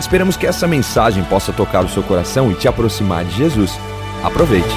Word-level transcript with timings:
Esperamos 0.00 0.36
que 0.36 0.46
essa 0.46 0.68
mensagem 0.68 1.24
possa 1.24 1.52
tocar 1.52 1.84
o 1.84 1.88
seu 1.88 2.02
coração 2.02 2.52
e 2.52 2.54
te 2.54 2.68
aproximar 2.68 3.24
de 3.24 3.36
Jesus. 3.36 3.72
Aproveite. 4.22 4.68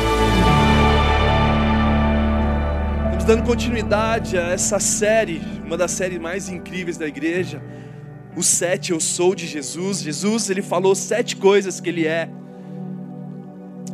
Estamos 3.11 3.23
dando 3.25 3.43
continuidade 3.43 4.37
a 4.37 4.49
essa 4.49 4.79
série, 4.79 5.41
uma 5.63 5.77
das 5.77 5.91
séries 5.91 6.19
mais 6.19 6.49
incríveis 6.49 6.97
da 6.97 7.07
igreja. 7.07 7.61
O 8.35 8.41
sete 8.41 8.91
eu 8.91 8.99
sou 8.99 9.35
de 9.35 9.45
Jesus. 9.45 10.01
Jesus, 10.01 10.49
ele 10.49 10.63
falou 10.63 10.95
sete 10.95 11.35
coisas 11.35 11.79
que 11.79 11.89
ele 11.89 12.07
é. 12.07 12.27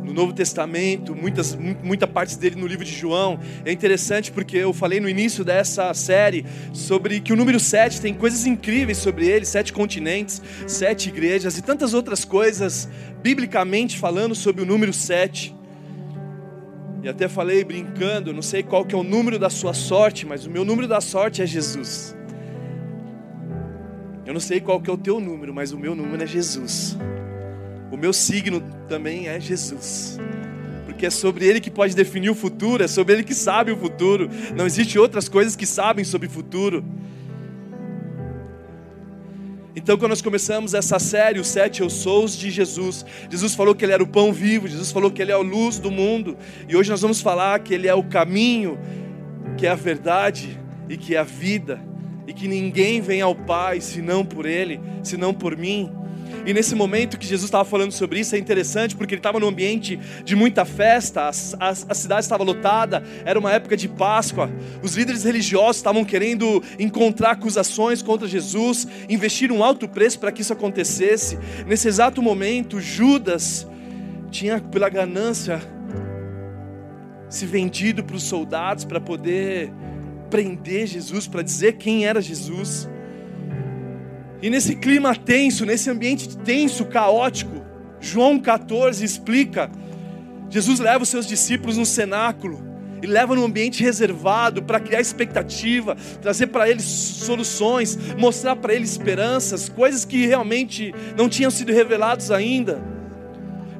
No 0.08 0.14
Novo 0.14 0.32
Testamento, 0.32 1.14
muitas 1.14 1.54
muita 1.54 2.06
partes 2.06 2.34
dele 2.34 2.56
no 2.56 2.66
livro 2.66 2.82
de 2.82 2.94
João. 2.94 3.38
É 3.62 3.70
interessante 3.70 4.32
porque 4.32 4.56
eu 4.56 4.72
falei 4.72 5.00
no 5.00 5.08
início 5.08 5.44
dessa 5.44 5.92
série 5.92 6.46
sobre 6.72 7.20
que 7.20 7.30
o 7.30 7.36
número 7.36 7.60
sete 7.60 8.00
tem 8.00 8.14
coisas 8.14 8.46
incríveis 8.46 8.96
sobre 8.96 9.28
ele, 9.28 9.44
sete 9.44 9.70
continentes, 9.70 10.40
sete 10.66 11.10
igrejas 11.10 11.58
e 11.58 11.62
tantas 11.62 11.92
outras 11.92 12.24
coisas 12.24 12.88
biblicamente 13.22 13.98
falando 13.98 14.34
sobre 14.34 14.62
o 14.62 14.64
número 14.64 14.94
sete. 14.94 15.54
E 17.02 17.08
até 17.08 17.28
falei 17.28 17.62
brincando, 17.62 18.32
não 18.32 18.40
sei 18.40 18.62
qual 18.62 18.86
que 18.86 18.94
é 18.94 18.98
o 18.98 19.04
número 19.04 19.38
da 19.38 19.50
sua 19.50 19.74
sorte, 19.74 20.24
mas 20.24 20.46
o 20.46 20.50
meu 20.50 20.64
número 20.64 20.88
da 20.88 21.02
sorte 21.02 21.42
é 21.42 21.46
Jesus. 21.46 22.16
Eu 24.24 24.32
não 24.32 24.40
sei 24.40 24.58
qual 24.58 24.80
que 24.80 24.88
é 24.88 24.92
o 24.92 24.96
teu 24.96 25.20
número, 25.20 25.52
mas 25.52 25.70
o 25.70 25.78
meu 25.78 25.94
número 25.94 26.22
é 26.22 26.26
Jesus. 26.26 26.96
O 27.90 27.96
meu 27.96 28.12
signo 28.12 28.62
também 28.88 29.28
é 29.28 29.40
Jesus. 29.40 30.18
Porque 30.84 31.06
é 31.06 31.10
sobre 31.10 31.46
Ele 31.46 31.60
que 31.60 31.70
pode 31.70 31.94
definir 31.94 32.30
o 32.30 32.34
futuro, 32.34 32.82
é 32.82 32.88
sobre 32.88 33.14
Ele 33.14 33.24
que 33.24 33.34
sabe 33.34 33.72
o 33.72 33.76
futuro. 33.76 34.28
Não 34.56 34.66
existe 34.66 34.98
outras 34.98 35.28
coisas 35.28 35.54
que 35.56 35.66
sabem 35.66 36.04
sobre 36.04 36.28
o 36.28 36.30
futuro. 36.30 36.84
Então, 39.78 39.96
quando 39.96 40.10
nós 40.10 40.20
começamos 40.20 40.74
essa 40.74 40.98
série, 40.98 41.38
os 41.38 41.46
sete 41.46 41.82
eu 41.82 41.88
sou 41.88 42.26
de 42.26 42.50
Jesus, 42.50 43.06
Jesus 43.30 43.54
falou 43.54 43.76
que 43.76 43.84
Ele 43.84 43.92
era 43.92 44.02
o 44.02 44.08
pão 44.08 44.32
vivo, 44.32 44.66
Jesus 44.66 44.90
falou 44.90 45.08
que 45.08 45.22
Ele 45.22 45.30
é 45.30 45.34
a 45.36 45.38
luz 45.38 45.78
do 45.78 45.88
mundo, 45.88 46.36
e 46.68 46.76
hoje 46.76 46.90
nós 46.90 47.00
vamos 47.00 47.20
falar 47.20 47.60
que 47.60 47.72
Ele 47.72 47.86
é 47.86 47.94
o 47.94 48.02
caminho, 48.02 48.76
que 49.56 49.66
é 49.66 49.70
a 49.70 49.76
verdade 49.76 50.58
e 50.88 50.96
que 50.96 51.14
é 51.14 51.18
a 51.18 51.22
vida, 51.22 51.80
e 52.26 52.32
que 52.32 52.48
ninguém 52.48 53.00
vem 53.00 53.22
ao 53.22 53.36
Pai 53.36 53.80
senão 53.80 54.24
por 54.24 54.46
Ele, 54.46 54.80
senão 55.02 55.32
por 55.32 55.56
mim. 55.56 55.92
E 56.46 56.54
nesse 56.54 56.74
momento 56.74 57.18
que 57.18 57.26
Jesus 57.26 57.48
estava 57.48 57.64
falando 57.64 57.92
sobre 57.92 58.20
isso, 58.20 58.34
é 58.34 58.38
interessante 58.38 58.96
porque 58.96 59.14
ele 59.14 59.20
estava 59.20 59.38
num 59.38 59.48
ambiente 59.48 59.98
de 60.24 60.34
muita 60.34 60.64
festa, 60.64 61.22
a, 61.22 61.28
a, 61.28 61.68
a, 61.70 61.94
cidade 61.94 62.22
estava 62.22 62.42
lotada, 62.42 63.02
era 63.24 63.38
uma 63.38 63.52
época 63.52 63.76
de 63.76 63.88
Páscoa. 63.88 64.50
Os 64.82 64.96
líderes 64.96 65.24
religiosos 65.24 65.76
estavam 65.76 66.04
querendo 66.04 66.62
encontrar 66.78 67.32
acusações 67.32 68.02
contra 68.02 68.26
Jesus, 68.26 68.86
investir 69.08 69.52
um 69.52 69.62
alto 69.62 69.88
preço 69.88 70.18
para 70.18 70.32
que 70.32 70.42
isso 70.42 70.52
acontecesse. 70.52 71.38
Nesse 71.66 71.88
exato 71.88 72.22
momento, 72.22 72.80
Judas 72.80 73.66
tinha, 74.30 74.60
pela 74.60 74.88
ganância, 74.88 75.60
se 77.28 77.46
vendido 77.46 78.02
para 78.02 78.16
os 78.16 78.22
soldados 78.22 78.84
para 78.84 79.00
poder 79.00 79.70
prender 80.30 80.86
Jesus, 80.86 81.26
para 81.26 81.42
dizer 81.42 81.74
quem 81.74 82.06
era 82.06 82.20
Jesus. 82.20 82.88
E 84.40 84.48
nesse 84.48 84.76
clima 84.76 85.14
tenso, 85.16 85.66
nesse 85.66 85.90
ambiente 85.90 86.36
tenso, 86.38 86.84
caótico, 86.84 87.64
João 88.00 88.38
14 88.38 89.04
explica: 89.04 89.70
Jesus 90.48 90.78
leva 90.78 91.02
os 91.02 91.08
seus 91.08 91.26
discípulos 91.26 91.76
no 91.76 91.84
cenáculo 91.84 92.62
e 93.02 93.06
leva 93.06 93.34
num 93.34 93.44
ambiente 93.44 93.82
reservado 93.82 94.62
para 94.62 94.80
criar 94.80 95.00
expectativa, 95.00 95.96
trazer 96.20 96.48
para 96.48 96.68
eles 96.68 96.84
soluções, 96.84 97.96
mostrar 98.16 98.56
para 98.56 98.74
eles 98.74 98.92
esperanças, 98.92 99.68
coisas 99.68 100.04
que 100.04 100.26
realmente 100.26 100.94
não 101.16 101.28
tinham 101.28 101.50
sido 101.50 101.72
revelados 101.72 102.30
ainda. 102.30 102.80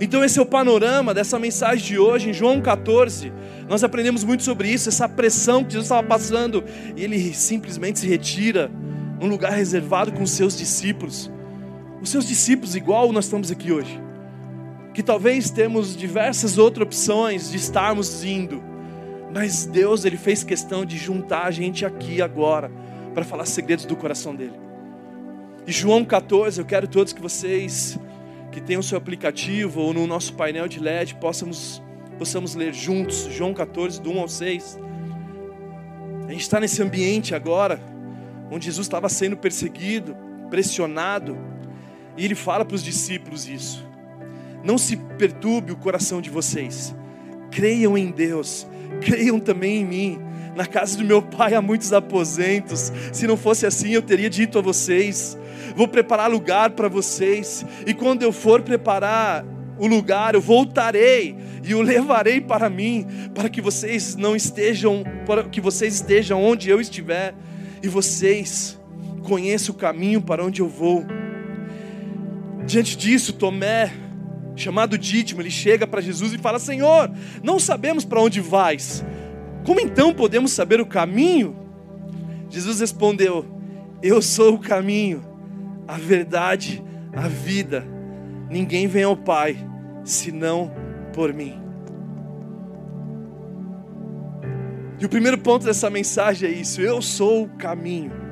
Então 0.01 0.23
esse 0.23 0.39
é 0.39 0.43
o 0.43 0.47
panorama 0.47 1.13
dessa 1.13 1.39
mensagem 1.39 1.85
de 1.85 1.99
hoje 1.99 2.31
em 2.31 2.33
João 2.33 2.61
14. 2.61 3.33
Nós 3.69 3.83
aprendemos 3.83 4.23
muito 4.23 4.45
sobre 4.45 4.69
isso, 4.69 4.89
essa 4.89 5.09
pressão 5.09 5.65
que 5.65 5.73
Jesus 5.73 5.87
estava 5.87 6.07
passando, 6.07 6.65
e 6.97 7.03
ele 7.03 7.35
simplesmente 7.35 7.99
se 7.99 8.07
retira 8.07 8.71
num 9.21 9.29
lugar 9.29 9.53
reservado 9.53 10.13
com 10.13 10.23
os 10.23 10.31
seus 10.31 10.57
discípulos. 10.57 11.31
Os 12.01 12.11
seus 12.11 12.27
discípulos, 12.27 12.77
igual 12.77 13.13
nós 13.13 13.25
estamos 13.25 13.51
aqui 13.51 13.73
hoje. 13.73 14.01
Que 14.95 15.03
talvez 15.03 15.51
temos 15.51 15.97
diversas 15.97 16.59
outras 16.59 16.87
opções 16.87 17.51
de 17.51 17.57
estarmos 17.57 18.25
indo, 18.25 18.63
mas 19.33 19.67
Deus 19.67 20.05
ele 20.05 20.17
fez 20.17 20.43
questão 20.43 20.85
de 20.85 20.97
juntar 20.97 21.47
a 21.47 21.51
gente 21.51 21.85
aqui 21.85 22.23
agora 22.23 22.71
para 23.15 23.25
falar 23.25 23.47
segredos 23.47 23.85
do 23.85 23.97
coração 23.97 24.35
dele. 24.35 24.55
E 25.67 25.73
João 25.73 26.05
14, 26.05 26.61
eu 26.61 26.65
quero 26.65 26.89
todos 26.89 27.13
que 27.13 27.21
vocês 27.21 27.99
que 28.51 28.61
tenham 28.61 28.81
o 28.81 28.83
seu 28.83 28.97
aplicativo 28.97 29.81
ou 29.81 29.93
no 29.93 30.07
nosso 30.07 30.33
painel 30.33 30.67
de 30.67 30.81
LED 30.81 31.17
possamos 31.17 31.83
possamos 32.19 32.55
ler 32.57 32.75
juntos 32.75 33.29
João 33.31 33.55
14 33.55 34.01
do 34.01 34.11
1 34.11 34.19
ao 34.19 34.29
6. 34.29 34.81
A 36.27 36.33
gente 36.33 36.41
está 36.41 36.59
nesse 36.59 36.83
ambiente 36.83 37.35
agora 37.35 37.81
onde 38.51 38.67
Jesus 38.67 38.87
estava 38.87 39.09
sendo 39.09 39.37
perseguido, 39.37 40.17
pressionado, 40.51 41.37
e 42.17 42.25
ele 42.25 42.35
fala 42.35 42.65
para 42.65 42.75
os 42.75 42.83
discípulos 42.83 43.49
isso: 43.49 43.87
não 44.65 44.77
se 44.77 44.97
perturbe 44.97 45.73
o 45.73 45.77
coração 45.77 46.21
de 46.21 46.31
vocês, 46.31 46.95
creiam 47.51 47.97
em 47.97 48.11
Deus, 48.11 48.67
creiam 49.01 49.39
também 49.39 49.83
em 49.83 49.85
mim. 49.85 50.21
Na 50.57 50.67
casa 50.67 50.99
do 50.99 51.05
meu 51.05 51.23
pai 51.23 51.55
há 51.55 51.63
muitos 51.63 51.93
aposentos. 51.93 52.93
Se 53.13 53.29
não 53.29 53.37
fosse 53.37 53.65
assim, 53.65 53.91
eu 53.91 54.03
teria 54.03 54.29
dito 54.29 54.59
a 54.59 54.63
vocês: 54.63 55.39
vou 55.77 55.87
preparar 55.87 56.29
lugar 56.29 56.71
para 56.71 56.89
vocês, 56.89 57.65
e 57.87 57.95
quando 57.95 58.23
eu 58.23 58.33
for 58.33 58.63
preparar 58.63 59.45
o 59.79 59.87
lugar, 59.87 60.35
eu 60.35 60.41
voltarei 60.41 61.37
e 61.63 61.75
o 61.75 61.83
levarei 61.83 62.41
para 62.41 62.69
mim, 62.69 63.07
para 63.33 63.49
que 63.49 63.61
vocês 63.61 64.17
não 64.17 64.35
estejam, 64.35 65.05
para 65.25 65.45
que 65.45 65.61
vocês 65.61 65.95
estejam 65.95 66.43
onde 66.43 66.69
eu 66.69 66.81
estiver 66.81 67.35
e 67.83 67.89
vocês 67.89 68.79
conhecem 69.25 69.71
o 69.71 69.75
caminho 69.75 70.23
para 70.23 70.45
onde 70.45 70.61
eu 70.61 70.69
vou. 70.69 71.05
Diante 72.67 72.97
disso, 72.97 73.33
Tomé, 73.33 73.93
chamado 74.57 74.99
Dídimo, 74.99 75.41
ele 75.41 75.51
chega 75.51 75.87
para 75.87 76.01
Jesus 76.01 76.33
e 76.33 76.39
fala: 76.39 76.59
Senhor, 76.59 77.11
não 77.43 77.59
sabemos 77.59 78.05
para 78.05 78.21
onde 78.21 78.41
vais, 78.41 79.05
como 79.65 79.81
então 79.81 80.15
podemos 80.15 80.53
saber 80.53 80.81
o 80.81 80.87
caminho? 80.87 81.57
Jesus 82.49 82.81
respondeu: 82.81 83.45
Eu 84.03 84.23
sou 84.23 84.55
o 84.55 84.59
caminho, 84.59 85.23
a 85.87 85.99
verdade, 85.99 86.83
a 87.15 87.29
vida. 87.29 87.87
Ninguém 88.51 88.87
vem 88.87 89.05
ao 89.05 89.17
Pai 89.17 89.57
senão 90.05 90.73
por 91.13 91.35
mim. 91.35 91.68
E 95.01 95.07
o 95.07 95.09
primeiro 95.09 95.39
ponto 95.39 95.65
dessa 95.65 95.89
mensagem 95.89 96.49
é 96.49 96.53
isso: 96.53 96.81
eu 96.81 97.01
sou 97.01 97.45
o 97.45 97.49
caminho. 97.49 98.29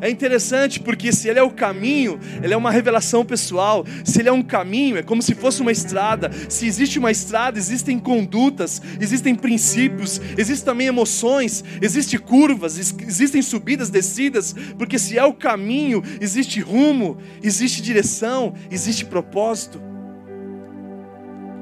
É 0.00 0.10
interessante 0.10 0.80
porque 0.80 1.12
se 1.12 1.28
ele 1.28 1.38
é 1.38 1.42
o 1.42 1.50
caminho, 1.50 2.18
ele 2.42 2.52
é 2.52 2.56
uma 2.56 2.70
revelação 2.70 3.24
pessoal. 3.24 3.84
Se 4.04 4.20
ele 4.20 4.28
é 4.28 4.32
um 4.32 4.42
caminho, 4.42 4.96
é 4.96 5.02
como 5.02 5.22
se 5.22 5.34
fosse 5.34 5.60
uma 5.60 5.72
estrada. 5.72 6.30
Se 6.48 6.66
existe 6.66 6.98
uma 6.98 7.10
estrada, 7.10 7.58
existem 7.58 7.98
condutas, 7.98 8.80
existem 9.00 9.34
princípios, 9.34 10.20
existem 10.36 10.64
também 10.64 10.86
emoções, 10.86 11.64
existem 11.80 12.18
curvas, 12.18 12.78
existem 12.78 13.42
subidas, 13.42 13.90
descidas. 13.90 14.54
Porque 14.76 14.98
se 14.98 15.18
é 15.18 15.24
o 15.24 15.32
caminho, 15.32 16.02
existe 16.20 16.60
rumo, 16.60 17.18
existe 17.42 17.82
direção, 17.82 18.54
existe 18.70 19.04
propósito. 19.04 19.89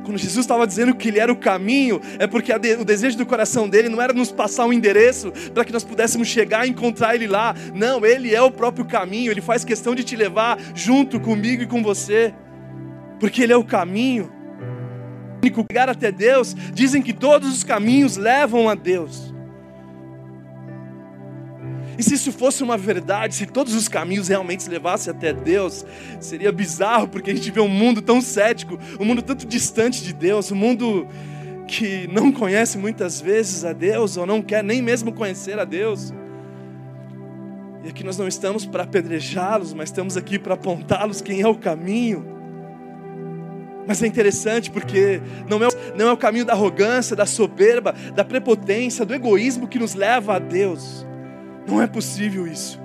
Quando 0.09 0.17
Jesus 0.17 0.47
estava 0.47 0.67
dizendo 0.67 0.95
que 0.95 1.09
Ele 1.09 1.19
era 1.19 1.31
o 1.31 1.37
caminho, 1.37 2.01
é 2.19 2.27
porque 2.27 2.51
o 2.51 2.83
desejo 2.83 3.19
do 3.19 3.27
coração 3.27 3.69
dele 3.69 3.91
não 3.91 4.01
era 4.01 4.15
nos 4.15 4.33
passar 4.33 4.65
um 4.65 4.73
endereço 4.73 5.31
para 5.53 5.67
que 5.67 5.71
nós 5.71 5.85
pudéssemos 5.85 6.27
chegar 6.27 6.67
e 6.67 6.71
encontrar 6.71 7.15
Ele 7.15 7.27
lá. 7.27 7.55
Não, 7.75 8.07
Ele 8.07 8.35
é 8.35 8.41
o 8.41 8.51
próprio 8.51 8.87
caminho, 8.87 9.31
Ele 9.31 9.43
faz 9.43 9.67
questão 9.67 9.95
de 9.95 10.03
te 10.03 10.17
levar 10.17 10.59
junto 10.75 11.21
comigo 11.21 11.63
e 11.63 11.67
com 11.67 11.83
você, 11.83 12.33
porque 13.21 13.43
Ele 13.43 13.53
é 13.53 13.57
o 13.59 13.63
caminho. 13.63 14.33
único 15.45 15.67
Chegar 15.71 15.91
até 15.91 16.11
Deus, 16.11 16.57
dizem 16.73 17.03
que 17.03 17.13
todos 17.13 17.53
os 17.53 17.63
caminhos 17.63 18.17
levam 18.17 18.67
a 18.67 18.75
Deus. 18.75 19.35
E 21.99 22.03
se 22.03 22.15
isso 22.15 22.31
fosse 22.31 22.63
uma 22.63 22.79
verdade, 22.79 23.35
se 23.35 23.45
todos 23.45 23.75
os 23.75 23.89
caminhos 23.89 24.29
realmente 24.29 24.71
levassem 24.71 25.11
até 25.11 25.33
Deus, 25.33 25.85
seria 26.21 26.53
bizarro, 26.53 27.09
porque 27.09 27.33
a 27.33 27.35
gente 27.35 27.51
vê 27.51 27.61
um 27.61 27.69
mundo 27.69 28.01
tão 28.01 28.21
cético, 28.21 28.79
um 29.01 29.05
mundo 29.05 29.21
tanto 29.21 29.45
distante 29.45 30.05
de 30.05 30.13
Deus, 30.13 30.53
um 30.53 30.57
mundo 30.57 31.09
que 31.67 32.09
não 32.13 32.31
conhece 32.31 32.79
muitas 32.79 33.21
vezes 33.21 33.65
a 33.65 33.73
Deus, 33.73 34.17
ou 34.17 34.25
não 34.25 34.41
quer 34.41 34.63
nem 34.63 34.81
mesmo 34.81 35.13
conhecer 35.13 35.59
a 35.59 35.65
Deus. 35.65 36.15
E 37.85 37.89
aqui 37.89 38.05
nós 38.05 38.17
não 38.17 38.29
estamos 38.29 38.65
para 38.65 38.85
apedrejá-los, 38.85 39.75
mas 39.75 39.89
estamos 39.89 40.17
aqui 40.17 40.39
para 40.39 40.55
apontá-los 40.55 41.21
quem 41.21 41.41
é 41.41 41.49
o 41.49 41.57
caminho. 41.57 42.25
Mas 43.89 44.03
é 44.03 44.07
interessante 44.07 44.71
porque 44.71 45.21
não 45.49 45.59
é, 45.65 45.69
não 45.97 46.09
é 46.09 46.13
o 46.13 46.17
caminho 46.17 46.45
da 46.45 46.53
arrogância, 46.53 47.17
da 47.17 47.27
soberba, 47.27 47.93
da 48.15 48.25
prepotência, 48.25 49.05
do 49.05 49.15
egoísmo 49.15 49.67
que 49.67 49.81
nos 49.81 49.95
leva 49.95 50.37
a 50.37 50.39
Deus. 50.39 51.09
Não 51.69 51.83
é 51.83 51.87
possível 51.87 52.47
isso. 52.47 52.81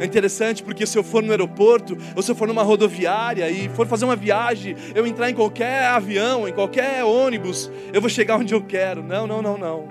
É 0.00 0.04
interessante 0.06 0.62
porque 0.62 0.86
se 0.86 0.96
eu 0.96 1.04
for 1.04 1.22
no 1.22 1.30
aeroporto, 1.30 1.96
ou 2.16 2.22
se 2.22 2.30
eu 2.30 2.34
for 2.34 2.48
numa 2.48 2.62
rodoviária 2.62 3.50
e 3.50 3.68
for 3.68 3.86
fazer 3.86 4.06
uma 4.06 4.16
viagem, 4.16 4.74
eu 4.94 5.06
entrar 5.06 5.28
em 5.28 5.34
qualquer 5.34 5.84
avião, 5.84 6.48
em 6.48 6.52
qualquer 6.52 7.04
ônibus, 7.04 7.70
eu 7.92 8.00
vou 8.00 8.08
chegar 8.08 8.36
onde 8.36 8.54
eu 8.54 8.62
quero. 8.62 9.02
Não, 9.02 9.26
não, 9.26 9.42
não, 9.42 9.58
não. 9.58 9.88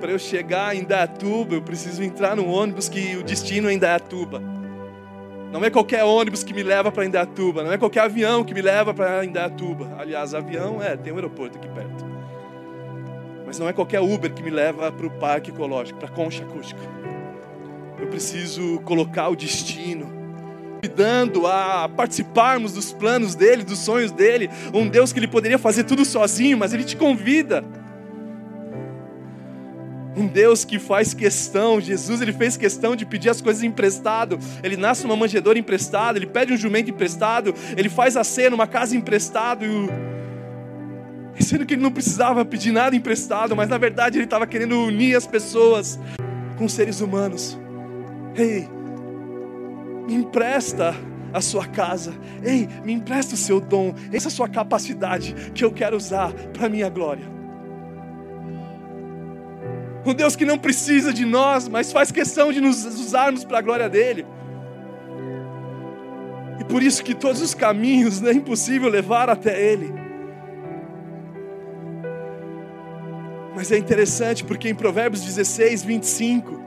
Para 0.00 0.10
eu 0.10 0.18
chegar 0.18 0.74
em 0.74 0.84
Dayatuba, 0.84 1.54
eu 1.54 1.62
preciso 1.62 2.02
entrar 2.02 2.34
no 2.34 2.48
ônibus 2.48 2.88
que 2.88 3.16
o 3.16 3.22
destino 3.22 3.68
é 3.68 3.74
em 3.74 3.78
Dayatuba. 3.78 4.42
Não 5.52 5.62
é 5.64 5.70
qualquer 5.70 6.02
ônibus 6.02 6.42
que 6.42 6.52
me 6.52 6.62
leva 6.62 6.90
para 6.90 7.04
Indaiatuba, 7.04 7.62
não 7.62 7.70
é 7.70 7.78
qualquer 7.78 8.00
avião 8.00 8.42
que 8.42 8.52
me 8.52 8.60
leva 8.60 8.92
para 8.92 9.24
Indaiatuba. 9.24 9.88
Aliás, 9.98 10.34
avião 10.34 10.82
é, 10.82 10.96
tem 10.96 11.12
um 11.12 11.16
aeroporto 11.16 11.58
aqui 11.58 11.68
perto. 11.68 12.13
Mas 13.54 13.60
não 13.60 13.68
é 13.68 13.72
qualquer 13.72 14.00
Uber 14.00 14.32
que 14.32 14.42
me 14.42 14.50
leva 14.50 14.90
para 14.90 15.06
o 15.06 15.10
parque 15.10 15.52
ecológico, 15.52 15.96
para 16.00 16.08
a 16.08 16.10
concha 16.10 16.42
acústica. 16.42 16.80
Eu 18.00 18.08
preciso 18.08 18.80
colocar 18.80 19.28
o 19.28 19.36
destino, 19.36 20.12
convidando 20.74 21.46
a 21.46 21.88
participarmos 21.88 22.72
dos 22.72 22.92
planos 22.92 23.36
dele, 23.36 23.62
dos 23.62 23.78
sonhos 23.78 24.10
dele. 24.10 24.50
Um 24.72 24.88
Deus 24.88 25.12
que 25.12 25.20
ele 25.20 25.28
poderia 25.28 25.56
fazer 25.56 25.84
tudo 25.84 26.04
sozinho, 26.04 26.58
mas 26.58 26.74
ele 26.74 26.82
te 26.82 26.96
convida. 26.96 27.64
Um 30.16 30.26
Deus 30.26 30.64
que 30.64 30.80
faz 30.80 31.14
questão, 31.14 31.80
Jesus 31.80 32.20
ele 32.20 32.32
fez 32.32 32.56
questão 32.56 32.96
de 32.96 33.06
pedir 33.06 33.30
as 33.30 33.40
coisas 33.40 33.62
emprestado. 33.62 34.36
Ele 34.64 34.76
nasce 34.76 35.04
numa 35.04 35.14
manjedoura 35.14 35.56
emprestada, 35.56 36.18
ele 36.18 36.26
pede 36.26 36.52
um 36.52 36.56
jumento 36.56 36.90
emprestado, 36.90 37.54
ele 37.76 37.88
faz 37.88 38.16
a 38.16 38.24
cena 38.24 38.50
numa 38.50 38.66
casa 38.66 38.96
emprestado. 38.96 39.64
E 39.64 40.24
sendo 41.42 41.66
que 41.66 41.74
ele 41.74 41.82
não 41.82 41.90
precisava 41.90 42.44
pedir 42.44 42.70
nada 42.70 42.94
emprestado, 42.94 43.56
mas 43.56 43.68
na 43.68 43.78
verdade 43.78 44.18
ele 44.18 44.24
estava 44.24 44.46
querendo 44.46 44.78
unir 44.80 45.16
as 45.16 45.26
pessoas 45.26 45.98
com 46.56 46.68
seres 46.68 47.00
humanos. 47.00 47.58
Ei, 48.36 48.68
me 50.06 50.14
empresta 50.14 50.94
a 51.32 51.40
sua 51.40 51.66
casa. 51.66 52.14
Ei, 52.42 52.68
me 52.84 52.92
empresta 52.92 53.34
o 53.34 53.36
seu 53.36 53.60
dom, 53.60 53.94
essa 54.12 54.30
sua 54.30 54.48
capacidade 54.48 55.34
que 55.52 55.64
eu 55.64 55.72
quero 55.72 55.96
usar 55.96 56.32
para 56.52 56.66
a 56.66 56.68
minha 56.68 56.88
glória. 56.88 57.34
Um 60.06 60.12
Deus 60.12 60.36
que 60.36 60.44
não 60.44 60.58
precisa 60.58 61.12
de 61.12 61.24
nós, 61.24 61.66
mas 61.66 61.90
faz 61.90 62.12
questão 62.12 62.52
de 62.52 62.60
nos 62.60 62.84
usarmos 62.84 63.44
para 63.44 63.58
a 63.58 63.62
glória 63.62 63.88
dele. 63.88 64.26
E 66.60 66.64
por 66.64 66.82
isso 66.82 67.02
que 67.02 67.14
todos 67.14 67.40
os 67.40 67.54
caminhos 67.54 68.22
é 68.22 68.32
impossível 68.32 68.88
levar 68.88 69.28
até 69.30 69.60
Ele. 69.60 70.03
Mas 73.54 73.70
é 73.70 73.78
interessante 73.78 74.44
porque 74.44 74.68
em 74.68 74.74
Provérbios 74.74 75.24
16, 75.24 75.84
25, 75.84 76.64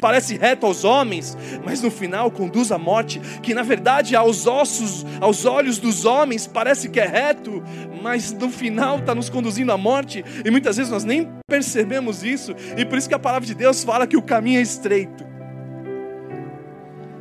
parece 0.00 0.36
reto 0.36 0.66
aos 0.66 0.84
homens, 0.84 1.36
mas 1.64 1.82
no 1.82 1.90
final 1.90 2.30
conduz 2.30 2.72
à 2.72 2.78
morte, 2.78 3.20
que 3.42 3.54
na 3.54 3.62
verdade 3.62 4.16
aos 4.16 4.46
ossos, 4.46 5.04
aos 5.20 5.44
olhos 5.44 5.78
dos 5.78 6.04
homens 6.04 6.46
parece 6.46 6.88
que 6.88 7.00
é 7.00 7.06
reto, 7.06 7.62
mas 8.02 8.32
no 8.32 8.50
final 8.50 8.98
está 8.98 9.14
nos 9.14 9.28
conduzindo 9.28 9.72
à 9.72 9.78
morte, 9.78 10.24
e 10.44 10.50
muitas 10.50 10.76
vezes 10.76 10.90
nós 10.90 11.04
nem 11.04 11.28
percebemos 11.46 12.22
isso, 12.22 12.54
e 12.76 12.84
por 12.84 12.98
isso 12.98 13.08
que 13.08 13.14
a 13.14 13.18
palavra 13.18 13.46
de 13.46 13.54
Deus 13.54 13.84
fala 13.84 14.06
que 14.06 14.16
o 14.16 14.22
caminho 14.22 14.58
é 14.58 14.62
estreito. 14.62 15.24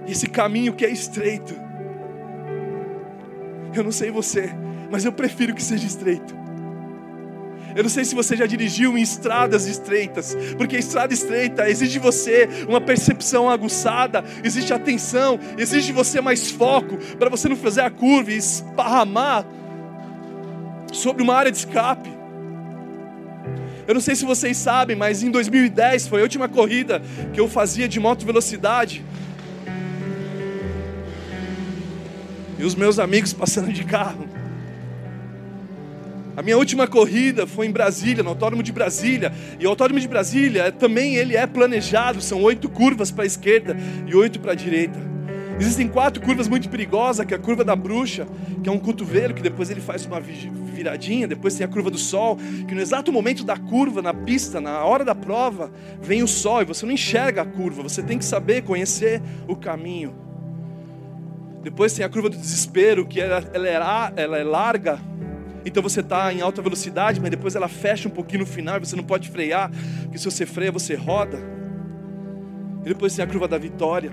Esse 0.07 0.27
caminho 0.27 0.73
que 0.73 0.85
é 0.85 0.89
estreito, 0.89 1.55
eu 3.73 3.83
não 3.83 3.91
sei 3.91 4.11
você, 4.11 4.49
mas 4.91 5.03
eu 5.03 5.11
prefiro 5.11 5.55
que 5.55 5.63
seja 5.63 5.87
estreito. 5.87 6.42
Eu 7.75 7.83
não 7.83 7.89
sei 7.89 8.05
se 8.05 8.13
você 8.13 8.35
já 8.35 8.45
dirigiu 8.45 8.97
em 8.97 9.01
estradas 9.01 9.65
estreitas, 9.65 10.35
porque 10.57 10.77
estrada 10.77 11.13
estreita 11.13 11.69
exige 11.69 11.93
de 11.93 11.99
você 11.99 12.47
uma 12.67 12.79
percepção 12.79 13.49
aguçada, 13.49 14.23
exige 14.43 14.73
atenção, 14.73 15.39
exige 15.57 15.87
de 15.87 15.93
você 15.93 16.21
mais 16.21 16.51
foco 16.51 16.97
para 17.17 17.29
você 17.29 17.49
não 17.49 17.55
fazer 17.55 17.81
a 17.81 17.89
curva 17.89 18.31
e 18.31 18.37
esparramar 18.37 19.45
sobre 20.91 21.23
uma 21.23 21.35
área 21.35 21.51
de 21.51 21.57
escape. 21.57 22.09
Eu 23.85 23.93
não 23.93 24.01
sei 24.01 24.15
se 24.15 24.23
vocês 24.23 24.55
sabem, 24.55 24.95
mas 24.95 25.23
em 25.23 25.31
2010 25.31 26.07
foi 26.07 26.21
a 26.21 26.23
última 26.23 26.47
corrida 26.47 27.01
que 27.33 27.39
eu 27.39 27.49
fazia 27.49 27.87
de 27.87 27.99
moto 27.99 28.25
velocidade. 28.25 29.03
E 32.57 32.63
os 32.63 32.75
meus 32.75 32.97
amigos 32.97 33.33
passando 33.33 33.73
de 33.73 33.83
carro. 33.83 34.42
A 36.35 36.41
minha 36.41 36.57
última 36.57 36.87
corrida 36.87 37.45
foi 37.45 37.67
em 37.67 37.71
Brasília, 37.71 38.23
no 38.23 38.29
Autódromo 38.29 38.63
de 38.63 38.71
Brasília. 38.71 39.31
E 39.59 39.65
o 39.65 39.69
Autódromo 39.69 39.99
de 39.99 40.07
Brasília 40.07 40.71
também 40.71 41.15
ele 41.15 41.35
é 41.35 41.45
planejado, 41.45 42.21
são 42.21 42.41
oito 42.41 42.67
curvas 42.67 43.11
para 43.11 43.23
a 43.23 43.27
esquerda 43.27 43.77
e 44.07 44.15
oito 44.15 44.39
para 44.39 44.53
a 44.53 44.55
direita. 44.55 44.99
Existem 45.59 45.87
quatro 45.87 46.19
curvas 46.23 46.47
muito 46.47 46.67
perigosas, 46.67 47.23
que 47.25 47.33
é 47.33 47.37
a 47.37 47.39
curva 47.39 47.63
da 47.63 47.75
bruxa, 47.75 48.27
que 48.63 48.67
é 48.67 48.71
um 48.71 48.79
cotovelo, 48.79 49.35
que 49.35 49.41
depois 49.41 49.69
ele 49.69 49.79
faz 49.79 50.03
uma 50.05 50.19
viradinha, 50.19 51.27
depois 51.27 51.53
tem 51.53 51.63
a 51.63 51.67
curva 51.67 51.91
do 51.91 51.97
sol, 51.99 52.37
que 52.67 52.73
no 52.73 52.81
exato 52.81 53.11
momento 53.11 53.43
da 53.43 53.55
curva, 53.55 54.01
na 54.01 54.13
pista, 54.13 54.59
na 54.59 54.83
hora 54.83 55.05
da 55.05 55.13
prova, 55.13 55.71
vem 56.01 56.23
o 56.23 56.27
sol 56.27 56.63
e 56.63 56.65
você 56.65 56.85
não 56.87 56.93
enxerga 56.93 57.43
a 57.43 57.45
curva, 57.45 57.83
você 57.83 58.01
tem 58.01 58.17
que 58.17 58.25
saber 58.25 58.63
conhecer 58.63 59.21
o 59.47 59.55
caminho. 59.55 60.15
Depois 61.61 61.93
tem 61.93 62.03
a 62.03 62.09
curva 62.09 62.29
do 62.29 62.37
desespero, 62.37 63.05
que 63.05 63.21
ela, 63.21 63.43
ela, 63.53 63.67
é, 63.67 64.21
ela 64.21 64.37
é 64.39 64.43
larga, 64.43 64.99
então 65.65 65.81
você 65.81 66.01
está 66.01 66.33
em 66.33 66.41
alta 66.41 66.61
velocidade, 66.61 67.19
mas 67.19 67.29
depois 67.29 67.55
ela 67.55 67.67
fecha 67.67 68.07
um 68.07 68.11
pouquinho 68.11 68.41
no 68.41 68.45
final 68.45 68.79
você 68.79 68.95
não 68.95 69.03
pode 69.03 69.29
frear, 69.29 69.71
porque 70.03 70.17
se 70.17 70.25
você 70.25 70.45
freia, 70.45 70.71
você 70.71 70.95
roda. 70.95 71.37
E 72.81 72.89
depois 72.89 73.15
tem 73.15 73.23
a 73.23 73.27
curva 73.27 73.47
da 73.47 73.57
vitória. 73.57 74.11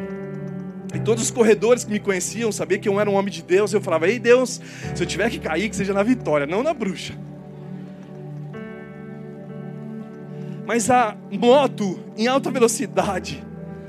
E 0.94 1.00
todos 1.00 1.22
os 1.24 1.30
corredores 1.30 1.84
que 1.84 1.90
me 1.90 2.00
conheciam 2.00 2.52
sabiam 2.52 2.80
que 2.80 2.88
eu 2.88 3.00
era 3.00 3.08
um 3.10 3.14
homem 3.14 3.32
de 3.32 3.42
Deus. 3.42 3.72
Eu 3.72 3.80
falava: 3.80 4.08
Ei 4.08 4.18
Deus, 4.18 4.60
se 4.94 5.02
eu 5.02 5.06
tiver 5.06 5.30
que 5.30 5.38
cair, 5.38 5.68
que 5.68 5.76
seja 5.76 5.92
na 5.92 6.02
vitória, 6.02 6.46
não 6.46 6.62
na 6.62 6.74
bruxa. 6.74 7.14
Mas 10.66 10.88
a 10.88 11.16
moto 11.32 11.98
em 12.16 12.28
alta 12.28 12.50
velocidade, 12.50 13.42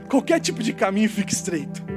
qualquer 0.09 0.39
tipo 0.39 0.63
de 0.63 0.73
caminho 0.73 1.09
fica 1.09 1.31
estreito 1.31 1.90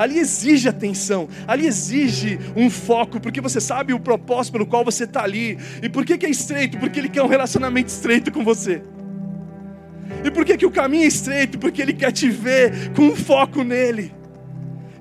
ali 0.00 0.18
exige 0.18 0.66
atenção, 0.66 1.28
ali 1.46 1.66
exige 1.66 2.38
um 2.56 2.70
foco, 2.70 3.20
porque 3.20 3.38
você 3.38 3.60
sabe 3.60 3.92
o 3.92 4.00
propósito 4.00 4.52
pelo 4.54 4.64
qual 4.64 4.82
você 4.82 5.04
está 5.04 5.22
ali. 5.22 5.58
E 5.82 5.90
por 5.90 6.06
que, 6.06 6.16
que 6.16 6.24
é 6.24 6.30
estreito? 6.30 6.78
Porque 6.78 6.98
Ele 6.98 7.10
quer 7.10 7.22
um 7.22 7.26
relacionamento 7.26 7.90
estreito 7.90 8.32
com 8.32 8.42
você. 8.42 8.82
E 10.24 10.30
por 10.30 10.46
que, 10.46 10.56
que 10.56 10.64
o 10.64 10.70
caminho 10.70 11.04
é 11.04 11.06
estreito? 11.06 11.58
Porque 11.58 11.82
Ele 11.82 11.92
quer 11.92 12.12
te 12.12 12.30
ver 12.30 12.92
com 12.96 13.08
um 13.08 13.14
foco 13.14 13.62
nele. 13.62 14.10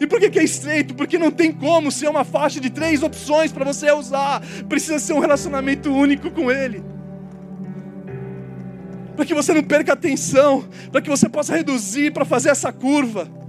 E 0.02 0.06
por 0.06 0.20
que, 0.20 0.30
que 0.30 0.40
é 0.40 0.44
estreito? 0.44 0.94
Porque 0.94 1.18
não 1.18 1.32
tem 1.32 1.50
como 1.50 1.90
ser 1.94 2.10
uma 2.10 2.26
faixa 2.26 2.60
de 2.60 2.70
três 2.70 3.02
opções 3.02 3.54
para 3.54 3.64
você 3.64 3.90
usar. 3.94 4.42
Precisa 4.68 5.00
ser 5.00 5.14
um 5.14 5.20
relacionamento 5.20 5.90
único 5.94 6.30
com 6.30 6.52
Ele. 6.52 6.84
Para 9.16 9.26
que 9.26 9.34
você 9.34 9.54
não 9.54 9.64
perca 9.64 9.94
atenção, 9.94 10.66
para 10.92 11.02
que 11.02 11.10
você 11.10 11.30
possa 11.30 11.56
reduzir 11.56 12.12
para 12.12 12.26
fazer 12.26 12.50
essa 12.50 12.74
curva 12.74 13.40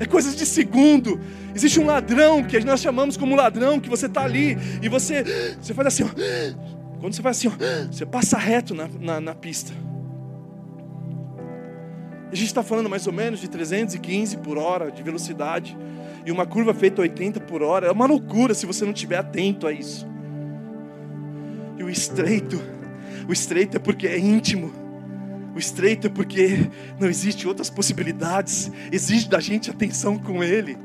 é 0.00 0.06
coisas 0.06 0.34
de 0.34 0.46
segundo. 0.46 1.20
Existe 1.54 1.78
um 1.78 1.84
ladrão 1.84 2.42
que 2.42 2.58
nós 2.64 2.80
chamamos 2.80 3.18
como 3.18 3.36
ladrão, 3.36 3.78
que 3.78 3.90
você 3.90 4.06
está 4.06 4.24
ali 4.24 4.56
e 4.82 4.88
você, 4.88 5.54
você 5.60 5.74
faz 5.74 5.88
assim, 5.88 6.04
ó. 6.04 6.98
quando 6.98 7.14
você 7.14 7.20
faz 7.22 7.36
assim, 7.36 7.48
ó, 7.48 7.86
você 7.92 8.06
passa 8.06 8.38
reto 8.38 8.74
na, 8.74 8.88
na, 8.98 9.20
na 9.20 9.34
pista. 9.34 9.72
A 12.32 12.34
gente 12.34 12.46
está 12.46 12.62
falando 12.62 12.88
mais 12.88 13.06
ou 13.06 13.12
menos 13.12 13.40
de 13.40 13.48
315 13.48 14.38
por 14.38 14.56
hora 14.56 14.90
de 14.90 15.02
velocidade 15.02 15.76
e 16.24 16.32
uma 16.32 16.46
curva 16.46 16.72
feita 16.72 17.02
80 17.02 17.40
por 17.40 17.62
hora. 17.62 17.88
É 17.88 17.92
uma 17.92 18.06
loucura 18.06 18.54
se 18.54 18.64
você 18.64 18.84
não 18.86 18.92
estiver 18.92 19.18
atento 19.18 19.66
a 19.66 19.72
isso. 19.72 20.08
E 21.76 21.82
o 21.82 21.90
estreito, 21.90 22.58
o 23.28 23.32
estreito 23.32 23.76
é 23.76 23.80
porque 23.80 24.06
é 24.06 24.18
íntimo. 24.18 24.72
O 25.54 25.58
estreito 25.58 26.06
é 26.06 26.10
porque 26.10 26.70
não 26.98 27.08
existe 27.08 27.46
outras 27.46 27.68
possibilidades. 27.68 28.70
Exige 28.90 29.28
da 29.28 29.40
gente 29.40 29.70
atenção 29.70 30.18
com 30.18 30.42
Ele. 30.42 30.78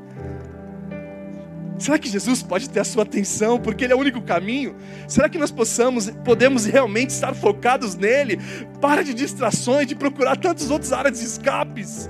Será 1.78 1.98
que 1.98 2.08
Jesus 2.08 2.42
pode 2.42 2.70
ter 2.70 2.80
a 2.80 2.84
sua 2.84 3.02
atenção 3.02 3.60
porque 3.60 3.84
Ele 3.84 3.92
é 3.92 3.96
o 3.96 3.98
único 3.98 4.22
caminho? 4.22 4.74
Será 5.06 5.28
que 5.28 5.36
nós 5.38 5.50
possamos, 5.50 6.10
podemos 6.24 6.64
realmente 6.64 7.10
estar 7.10 7.34
focados 7.34 7.94
nele? 7.94 8.40
Para 8.80 9.04
de 9.04 9.12
distrações, 9.12 9.86
de 9.86 9.94
procurar 9.94 10.36
tantas 10.36 10.70
outras 10.70 10.92
áreas 10.92 11.20
de 11.20 11.26
escapes. 11.26 12.08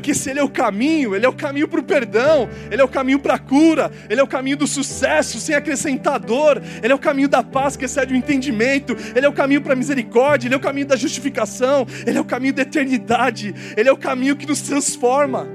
Porque 0.00 0.14
se 0.14 0.30
Ele 0.30 0.40
é 0.40 0.42
o 0.42 0.48
caminho, 0.48 1.14
Ele 1.14 1.26
é 1.26 1.28
o 1.28 1.32
caminho 1.34 1.68
para 1.68 1.78
o 1.78 1.82
perdão, 1.82 2.48
Ele 2.70 2.80
é 2.80 2.84
o 2.84 2.88
caminho 2.88 3.18
para 3.18 3.34
a 3.34 3.38
cura, 3.38 3.92
Ele 4.08 4.18
é 4.18 4.24
o 4.24 4.26
caminho 4.26 4.56
do 4.56 4.66
sucesso 4.66 5.38
sem 5.38 5.54
acrescentar 5.54 6.18
dor, 6.18 6.62
Ele 6.82 6.90
é 6.90 6.96
o 6.96 6.98
caminho 6.98 7.28
da 7.28 7.42
paz 7.42 7.76
que 7.76 7.84
excede 7.84 8.14
o 8.14 8.16
entendimento, 8.16 8.96
Ele 9.14 9.26
é 9.26 9.28
o 9.28 9.32
caminho 9.32 9.60
para 9.60 9.74
a 9.74 9.76
misericórdia, 9.76 10.48
Ele 10.48 10.54
é 10.54 10.56
o 10.56 10.60
caminho 10.60 10.86
da 10.86 10.96
justificação, 10.96 11.86
Ele 12.06 12.16
é 12.16 12.20
o 12.20 12.24
caminho 12.24 12.54
da 12.54 12.62
eternidade, 12.62 13.54
Ele 13.76 13.90
é 13.90 13.92
o 13.92 13.96
caminho 13.96 14.34
que 14.36 14.46
nos 14.46 14.62
transforma, 14.62 15.46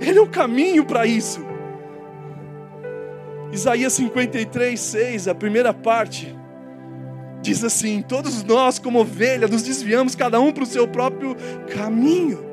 Ele 0.00 0.18
é 0.18 0.22
o 0.22 0.28
caminho 0.28 0.84
para 0.84 1.06
isso. 1.06 1.46
Isaías 3.52 3.92
53, 3.92 4.80
6, 4.80 5.28
a 5.28 5.36
primeira 5.36 5.72
parte, 5.72 6.36
diz 7.40 7.62
assim: 7.62 8.02
Todos 8.02 8.42
nós, 8.42 8.80
como 8.80 8.98
ovelha, 8.98 9.46
nos 9.46 9.62
desviamos, 9.62 10.16
cada 10.16 10.40
um 10.40 10.50
para 10.50 10.64
o 10.64 10.66
seu 10.66 10.88
próprio 10.88 11.36
caminho 11.72 12.50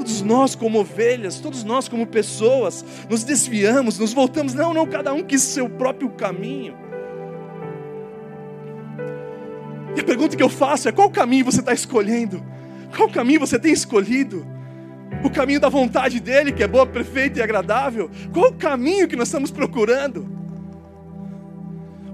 Todos 0.00 0.22
nós, 0.22 0.54
como 0.54 0.80
ovelhas, 0.80 1.40
todos 1.40 1.62
nós, 1.62 1.86
como 1.86 2.06
pessoas, 2.06 2.82
nos 3.10 3.22
desviamos, 3.22 3.98
nos 3.98 4.14
voltamos. 4.14 4.54
Não, 4.54 4.72
não, 4.72 4.86
cada 4.86 5.12
um 5.12 5.22
quis 5.22 5.42
seu 5.42 5.68
próprio 5.68 6.08
caminho. 6.08 6.74
E 9.94 10.00
a 10.00 10.02
pergunta 10.02 10.34
que 10.34 10.42
eu 10.42 10.48
faço 10.48 10.88
é: 10.88 10.92
qual 10.92 11.10
caminho 11.10 11.44
você 11.44 11.60
está 11.60 11.74
escolhendo? 11.74 12.42
Qual 12.96 13.10
caminho 13.10 13.40
você 13.40 13.58
tem 13.58 13.74
escolhido? 13.74 14.46
O 15.22 15.28
caminho 15.28 15.60
da 15.60 15.68
vontade 15.68 16.18
dele, 16.18 16.50
que 16.50 16.62
é 16.62 16.66
boa, 16.66 16.86
perfeita 16.86 17.38
e 17.38 17.42
agradável? 17.42 18.10
Qual 18.32 18.48
o 18.48 18.54
caminho 18.54 19.06
que 19.06 19.16
nós 19.16 19.28
estamos 19.28 19.50
procurando? 19.50 20.26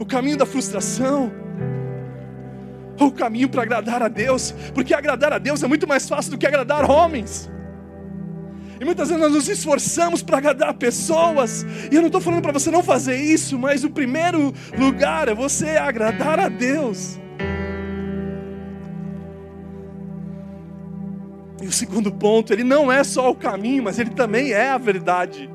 O 0.00 0.04
caminho 0.04 0.36
da 0.36 0.44
frustração? 0.44 1.30
Ou 2.98 3.06
o 3.06 3.12
caminho 3.12 3.48
para 3.48 3.62
agradar 3.62 4.02
a 4.02 4.08
Deus? 4.08 4.50
Porque 4.74 4.92
agradar 4.92 5.32
a 5.32 5.38
Deus 5.38 5.62
é 5.62 5.68
muito 5.68 5.86
mais 5.86 6.08
fácil 6.08 6.32
do 6.32 6.38
que 6.38 6.48
agradar 6.48 6.90
homens. 6.90 7.48
E 8.78 8.85
muitas 8.85 9.09
vezes 9.09 9.23
nós 9.23 9.33
nos 9.33 9.49
esforçamos 9.49 10.23
para 10.23 10.38
agradar 10.38 10.75
pessoas. 10.75 11.64
E 11.90 11.95
eu 11.95 12.02
não 12.02 12.09
estou 12.09 12.21
falando 12.21 12.42
para 12.42 12.52
você 12.52 12.71
não 12.71 12.83
fazer 12.83 13.16
isso, 13.16 13.59
mas 13.59 13.85
o 13.85 13.90
primeiro 13.90 14.52
lugar 14.76 15.28
é 15.28 15.35
você 15.35 15.71
agradar 15.71 16.38
a 16.38 16.49
Deus. 16.49 17.18
E 21.62 21.66
o 21.66 21.73
segundo 21.73 22.12
ponto, 22.12 22.52
ele 22.52 22.62
não 22.62 22.92
é 22.92 23.02
só 23.02 23.30
o 23.30 23.35
caminho, 23.35 23.83
mas 23.83 23.99
ele 23.99 24.11
também 24.11 24.52
é 24.52 24.68
a 24.68 24.78
verdade. 24.78 25.49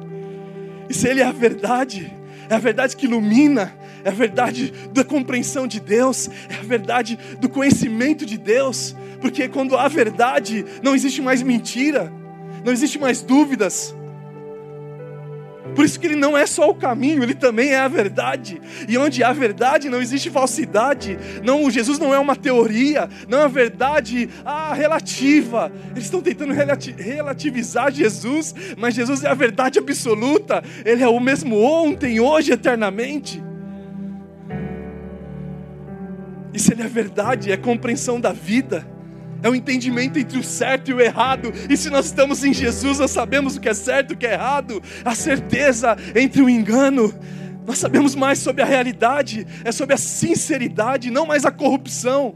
E 0.89 0.93
se 0.93 1.07
ele 1.07 1.21
é 1.21 1.25
a 1.25 1.31
verdade, 1.31 2.11
é 2.49 2.55
a 2.55 2.59
verdade 2.59 2.97
que 2.97 3.05
ilumina, 3.05 3.73
é 4.03 4.09
a 4.09 4.13
verdade 4.13 4.73
da 4.91 5.03
compreensão 5.03 5.67
de 5.67 5.79
Deus, 5.79 6.27
é 6.49 6.55
a 6.55 6.63
verdade 6.63 7.19
do 7.39 7.47
conhecimento 7.47 8.25
de 8.25 8.37
Deus, 8.37 8.95
porque 9.21 9.47
quando 9.47 9.77
há 9.77 9.87
verdade, 9.87 10.65
não 10.81 10.95
existe 10.95 11.21
mais 11.21 11.43
mentira 11.43 12.11
não 12.63 12.71
existe 12.71 12.99
mais 12.99 13.21
dúvidas. 13.21 13.95
Por 15.75 15.85
isso 15.85 15.99
que 15.99 16.05
ele 16.05 16.15
não 16.15 16.37
é 16.37 16.45
só 16.45 16.69
o 16.69 16.75
caminho, 16.75 17.23
ele 17.23 17.33
também 17.33 17.69
é 17.69 17.79
a 17.79 17.87
verdade. 17.87 18.61
E 18.89 18.97
onde 18.97 19.23
há 19.23 19.31
verdade 19.31 19.89
não 19.89 20.01
existe 20.01 20.29
falsidade. 20.29 21.17
Não, 21.43 21.69
Jesus 21.69 21.97
não 21.97 22.13
é 22.13 22.19
uma 22.19 22.35
teoria, 22.35 23.09
não 23.27 23.39
é 23.39 23.41
uma 23.43 23.49
verdade 23.49 24.29
ah, 24.43 24.73
relativa. 24.73 25.71
Eles 25.91 26.05
estão 26.05 26.21
tentando 26.21 26.53
relativizar 26.53 27.91
Jesus, 27.91 28.53
mas 28.77 28.95
Jesus 28.95 29.23
é 29.23 29.29
a 29.29 29.33
verdade 29.33 29.79
absoluta. 29.79 30.63
Ele 30.83 31.03
é 31.03 31.07
o 31.07 31.19
mesmo 31.19 31.61
ontem, 31.61 32.19
hoje, 32.19 32.51
eternamente. 32.51 33.41
E 36.53 36.59
se 36.59 36.73
ele 36.73 36.81
é 36.81 36.87
verdade, 36.87 37.49
é 37.49 37.55
compreensão 37.55 38.19
da 38.19 38.33
vida 38.33 38.85
é 39.43 39.49
o 39.49 39.55
entendimento 39.55 40.19
entre 40.19 40.37
o 40.37 40.43
certo 40.43 40.91
e 40.91 40.93
o 40.93 41.01
errado. 41.01 41.51
E 41.69 41.75
se 41.75 41.89
nós 41.89 42.05
estamos 42.05 42.43
em 42.43 42.53
Jesus, 42.53 42.99
nós 42.99 43.11
sabemos 43.11 43.55
o 43.55 43.61
que 43.61 43.69
é 43.69 43.73
certo 43.73 44.11
e 44.11 44.13
o 44.13 44.17
que 44.17 44.27
é 44.27 44.33
errado. 44.33 44.81
A 45.03 45.15
certeza 45.15 45.97
entre 46.15 46.41
o 46.41 46.49
engano. 46.49 47.13
Nós 47.65 47.77
sabemos 47.77 48.15
mais 48.15 48.39
sobre 48.39 48.61
a 48.61 48.65
realidade, 48.65 49.45
é 49.63 49.71
sobre 49.71 49.93
a 49.93 49.97
sinceridade, 49.97 51.11
não 51.11 51.25
mais 51.25 51.45
a 51.45 51.51
corrupção. 51.51 52.35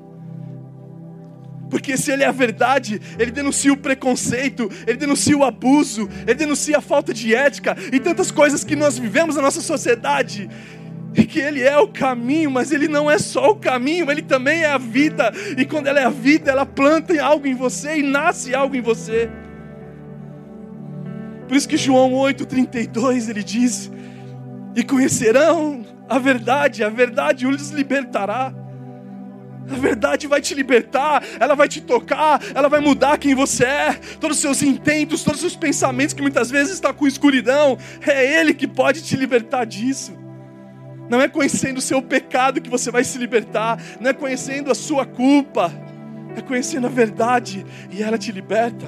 Porque 1.69 1.97
se 1.97 2.11
ele 2.11 2.23
é 2.23 2.27
a 2.27 2.31
verdade, 2.31 3.01
ele 3.17 3.31
denuncia 3.31 3.73
o 3.73 3.77
preconceito, 3.77 4.69
ele 4.85 4.97
denuncia 4.97 5.35
o 5.35 5.43
abuso, 5.43 6.07
ele 6.21 6.35
denuncia 6.35 6.77
a 6.77 6.81
falta 6.81 7.13
de 7.13 7.33
ética 7.33 7.75
e 7.91 7.99
tantas 7.99 8.29
coisas 8.29 8.63
que 8.63 8.75
nós 8.75 8.97
vivemos 8.97 9.35
na 9.35 9.41
nossa 9.41 9.61
sociedade 9.61 10.47
e 11.15 11.25
que 11.25 11.39
Ele 11.39 11.61
é 11.61 11.77
o 11.77 11.87
caminho, 11.87 12.51
mas 12.51 12.71
Ele 12.71 12.87
não 12.87 13.09
é 13.09 13.17
só 13.17 13.51
o 13.51 13.55
caminho, 13.55 14.11
Ele 14.11 14.21
também 14.21 14.63
é 14.63 14.69
a 14.69 14.77
vida, 14.77 15.31
e 15.57 15.65
quando 15.65 15.87
ela 15.87 15.99
é 15.99 16.05
a 16.05 16.09
vida, 16.09 16.51
ela 16.51 16.65
planta 16.65 17.13
algo 17.23 17.47
em 17.47 17.55
você 17.55 17.99
e 17.99 18.03
nasce 18.03 18.53
algo 18.53 18.75
em 18.75 18.81
você. 18.81 19.29
Por 21.47 21.55
isso 21.55 21.67
que 21.67 21.77
João 21.77 22.11
8,32 22.11 23.29
ele 23.29 23.43
diz: 23.43 23.91
E 24.75 24.83
conhecerão 24.83 25.85
a 26.09 26.17
verdade, 26.19 26.83
a 26.83 26.89
verdade 26.89 27.45
os 27.47 27.69
libertará. 27.69 28.53
A 29.67 29.75
verdade 29.75 30.27
vai 30.27 30.41
te 30.41 30.53
libertar, 30.53 31.23
ela 31.39 31.55
vai 31.55 31.67
te 31.67 31.81
tocar, 31.81 32.39
ela 32.53 32.69
vai 32.69 32.79
mudar 32.79 33.17
quem 33.17 33.33
você 33.33 33.65
é, 33.65 33.93
todos 34.19 34.37
os 34.37 34.41
seus 34.41 34.61
intentos, 34.61 35.23
todos 35.23 35.43
os 35.43 35.51
seus 35.51 35.55
pensamentos 35.55 36.13
que 36.13 36.21
muitas 36.21 36.51
vezes 36.51 36.75
estão 36.75 36.93
com 36.93 37.07
escuridão, 37.07 37.75
é 38.05 38.39
Ele 38.39 38.53
que 38.53 38.67
pode 38.67 39.01
te 39.01 39.15
libertar 39.15 39.65
disso. 39.65 40.24
Não 41.09 41.21
é 41.21 41.27
conhecendo 41.27 41.77
o 41.77 41.81
seu 41.81 42.01
pecado 42.01 42.61
que 42.61 42.69
você 42.69 42.89
vai 42.89 43.03
se 43.03 43.17
libertar, 43.17 43.81
não 43.99 44.09
é 44.09 44.13
conhecendo 44.13 44.71
a 44.71 44.75
sua 44.75 45.05
culpa, 45.05 45.71
é 46.35 46.41
conhecendo 46.41 46.87
a 46.87 46.89
verdade 46.89 47.65
e 47.91 48.01
ela 48.01 48.17
te 48.17 48.31
liberta. 48.31 48.85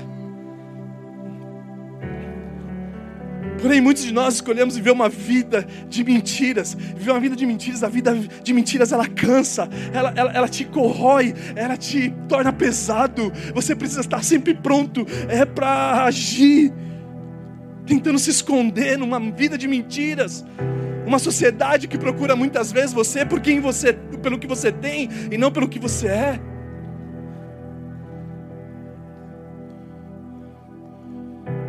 Porém, 3.61 3.81
muitos 3.81 4.03
de 4.03 4.13
nós 4.13 4.35
escolhemos 4.35 4.75
viver 4.75 4.91
uma 4.91 5.09
vida 5.09 5.65
de 5.89 6.03
mentiras. 6.03 6.75
Viver 6.75 7.11
uma 7.11 7.19
vida 7.19 7.35
de 7.35 7.45
mentiras, 7.45 7.83
a 7.83 7.89
vida 7.89 8.13
de 8.15 8.53
mentiras 8.53 8.91
ela 8.91 9.07
cansa, 9.07 9.67
ela, 9.91 10.13
ela, 10.15 10.31
ela 10.31 10.47
te 10.47 10.63
corrói, 10.63 11.33
ela 11.55 11.75
te 11.75 12.13
torna 12.29 12.53
pesado. 12.53 13.31
Você 13.53 13.75
precisa 13.75 14.01
estar 14.01 14.23
sempre 14.23 14.53
pronto 14.53 15.05
é 15.27 15.43
para 15.43 16.03
agir, 16.03 16.71
tentando 17.85 18.19
se 18.19 18.29
esconder 18.29 18.97
numa 18.97 19.19
vida 19.19 19.57
de 19.57 19.67
mentiras. 19.67 20.45
Uma 21.07 21.19
sociedade 21.19 21.87
que 21.87 21.97
procura 21.97 22.35
muitas 22.35 22.69
vezes 22.69 22.91
você 22.91 23.25
por 23.25 23.39
quem 23.39 23.61
você, 23.61 23.93
pelo 23.93 24.37
que 24.37 24.45
você 24.45 24.73
tem 24.73 25.09
e 25.31 25.37
não 25.37 25.49
pelo 25.49 25.69
que 25.69 25.79
você 25.79 26.07
é. 26.07 26.39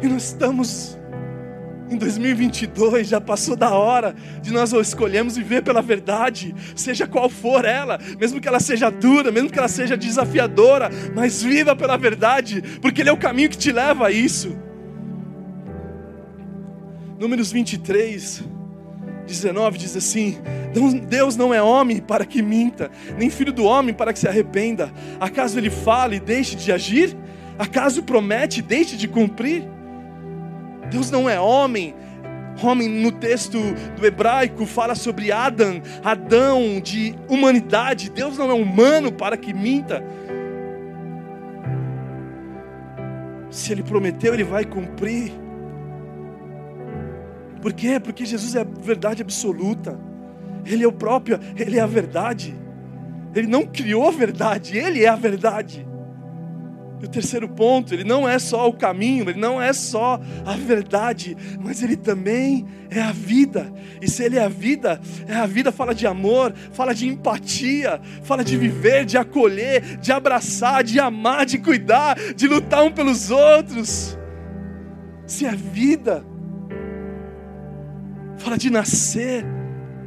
E 0.02 0.08
nós 0.08 0.24
estamos 0.24 0.98
em 1.88 1.96
2022, 1.96 3.06
já 3.06 3.20
passou 3.20 3.54
da 3.54 3.70
hora 3.70 4.12
de 4.42 4.52
nós 4.52 4.72
escolhermos 4.72 5.36
viver 5.36 5.62
pela 5.62 5.80
verdade, 5.80 6.52
seja 6.74 7.06
qual 7.06 7.30
for 7.30 7.64
ela, 7.64 7.98
mesmo 8.18 8.40
que 8.40 8.48
ela 8.48 8.58
seja 8.58 8.90
dura, 8.90 9.30
mesmo 9.30 9.48
que 9.50 9.58
ela 9.58 9.68
seja 9.68 9.96
desafiadora, 9.96 10.90
mas 11.14 11.44
viva 11.44 11.76
pela 11.76 11.96
verdade, 11.96 12.60
porque 12.82 13.02
Ele 13.02 13.08
é 13.08 13.12
o 13.12 13.16
caminho 13.16 13.48
que 13.48 13.56
te 13.56 13.70
leva 13.70 14.08
a 14.08 14.10
isso. 14.10 14.58
Números 17.20 17.52
23. 17.52 18.57
19 19.28 19.78
diz 19.78 19.96
assim: 19.96 20.38
Deus 21.08 21.36
não 21.36 21.54
é 21.54 21.62
homem 21.62 21.98
para 21.98 22.24
que 22.24 22.42
minta, 22.42 22.90
nem 23.16 23.30
filho 23.30 23.52
do 23.52 23.64
homem 23.64 23.94
para 23.94 24.12
que 24.12 24.18
se 24.18 24.26
arrependa. 24.26 24.92
Acaso 25.20 25.58
ele 25.58 25.70
fala 25.70 26.14
e 26.14 26.20
deixe 26.20 26.56
de 26.56 26.72
agir? 26.72 27.16
Acaso 27.58 28.02
promete 28.02 28.60
e 28.60 28.62
deixe 28.62 28.96
de 28.96 29.06
cumprir? 29.06 29.64
Deus 30.90 31.10
não 31.10 31.28
é 31.28 31.38
homem. 31.38 31.94
Homem 32.60 32.88
no 32.88 33.12
texto 33.12 33.58
do 33.96 34.04
hebraico 34.04 34.66
fala 34.66 34.96
sobre 34.96 35.30
Adão, 35.30 35.80
Adão 36.02 36.80
de 36.80 37.14
humanidade. 37.28 38.10
Deus 38.10 38.36
não 38.36 38.50
é 38.50 38.54
humano 38.54 39.12
para 39.12 39.36
que 39.36 39.52
minta. 39.52 40.02
Se 43.50 43.72
ele 43.72 43.82
prometeu, 43.82 44.34
ele 44.34 44.44
vai 44.44 44.64
cumprir. 44.64 45.32
Por 47.60 47.72
quê? 47.72 47.98
Porque 47.98 48.24
Jesus 48.24 48.54
é 48.54 48.60
a 48.60 48.64
verdade 48.64 49.22
absoluta. 49.22 49.98
Ele 50.64 50.84
é 50.84 50.88
o 50.88 50.92
próprio, 50.92 51.38
ele 51.56 51.78
é 51.78 51.80
a 51.80 51.86
verdade. 51.86 52.54
Ele 53.34 53.46
não 53.46 53.64
criou 53.66 54.08
a 54.08 54.10
verdade, 54.10 54.76
ele 54.76 55.04
é 55.04 55.08
a 55.08 55.16
verdade. 55.16 55.86
E 57.00 57.04
o 57.04 57.08
terceiro 57.08 57.48
ponto, 57.48 57.94
ele 57.94 58.02
não 58.02 58.28
é 58.28 58.38
só 58.38 58.68
o 58.68 58.72
caminho, 58.72 59.28
ele 59.30 59.38
não 59.38 59.62
é 59.62 59.72
só 59.72 60.20
a 60.44 60.52
verdade, 60.54 61.36
mas 61.60 61.80
ele 61.80 61.96
também 61.96 62.66
é 62.90 63.00
a 63.00 63.12
vida. 63.12 63.72
E 64.02 64.10
se 64.10 64.24
ele 64.24 64.36
é 64.36 64.44
a 64.44 64.48
vida, 64.48 65.00
é 65.28 65.34
a 65.34 65.46
vida 65.46 65.70
fala 65.70 65.94
de 65.94 66.06
amor, 66.06 66.52
fala 66.72 66.92
de 66.92 67.06
empatia, 67.06 68.00
fala 68.24 68.42
de 68.42 68.56
viver, 68.56 69.04
de 69.04 69.16
acolher, 69.16 69.98
de 69.98 70.10
abraçar, 70.10 70.82
de 70.82 70.98
amar, 70.98 71.46
de 71.46 71.58
cuidar, 71.58 72.16
de 72.34 72.48
lutar 72.48 72.82
um 72.82 72.90
pelos 72.90 73.30
outros. 73.30 74.18
Se 75.24 75.46
é 75.46 75.54
vida, 75.54 76.24
fala 78.38 78.56
de 78.56 78.70
nascer, 78.70 79.44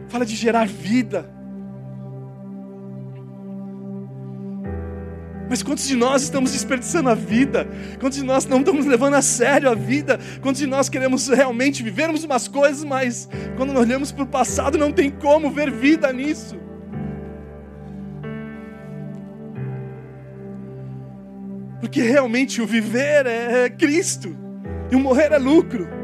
fala 0.07 0.25
de 0.25 0.35
gerar 0.35 0.67
vida. 0.67 1.29
Mas 5.50 5.61
quantos 5.61 5.85
de 5.85 5.97
nós 5.97 6.23
estamos 6.23 6.53
desperdiçando 6.53 7.09
a 7.09 7.13
vida? 7.13 7.67
Quantos 8.00 8.17
de 8.17 8.23
nós 8.23 8.45
não 8.45 8.59
estamos 8.59 8.85
levando 8.85 9.15
a 9.15 9.21
sério 9.21 9.69
a 9.69 9.75
vida? 9.75 10.17
Quantos 10.41 10.61
de 10.61 10.65
nós 10.65 10.88
queremos 10.88 11.27
realmente 11.27 11.83
vivermos 11.83 12.23
umas 12.23 12.47
coisas, 12.47 12.85
mas 12.85 13.27
quando 13.57 13.73
nós 13.73 13.83
olhamos 13.85 14.13
para 14.13 14.23
o 14.23 14.27
passado 14.27 14.77
não 14.77 14.93
tem 14.93 15.09
como 15.09 15.51
ver 15.51 15.69
vida 15.69 16.13
nisso? 16.13 16.55
Porque 21.81 22.01
realmente 22.01 22.61
o 22.61 22.65
viver 22.65 23.25
é 23.25 23.69
Cristo 23.69 24.33
e 24.89 24.95
o 24.95 25.00
morrer 25.01 25.33
é 25.33 25.38
lucro. 25.38 26.00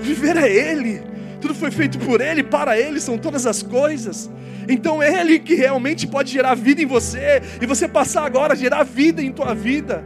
Viver 0.00 0.36
é 0.36 0.50
Ele, 0.50 1.02
tudo 1.40 1.54
foi 1.54 1.70
feito 1.70 1.98
por 1.98 2.20
Ele, 2.20 2.42
para 2.42 2.78
Ele 2.78 3.00
são 3.00 3.18
todas 3.18 3.46
as 3.46 3.62
coisas. 3.62 4.30
Então 4.68 5.02
Ele 5.02 5.38
que 5.38 5.54
realmente 5.54 6.06
pode 6.06 6.30
gerar 6.30 6.54
vida 6.54 6.82
em 6.82 6.86
você, 6.86 7.42
e 7.60 7.66
você 7.66 7.88
passar 7.88 8.24
agora 8.24 8.52
a 8.52 8.56
gerar 8.56 8.82
vida 8.82 9.22
em 9.22 9.32
tua 9.32 9.54
vida, 9.54 10.04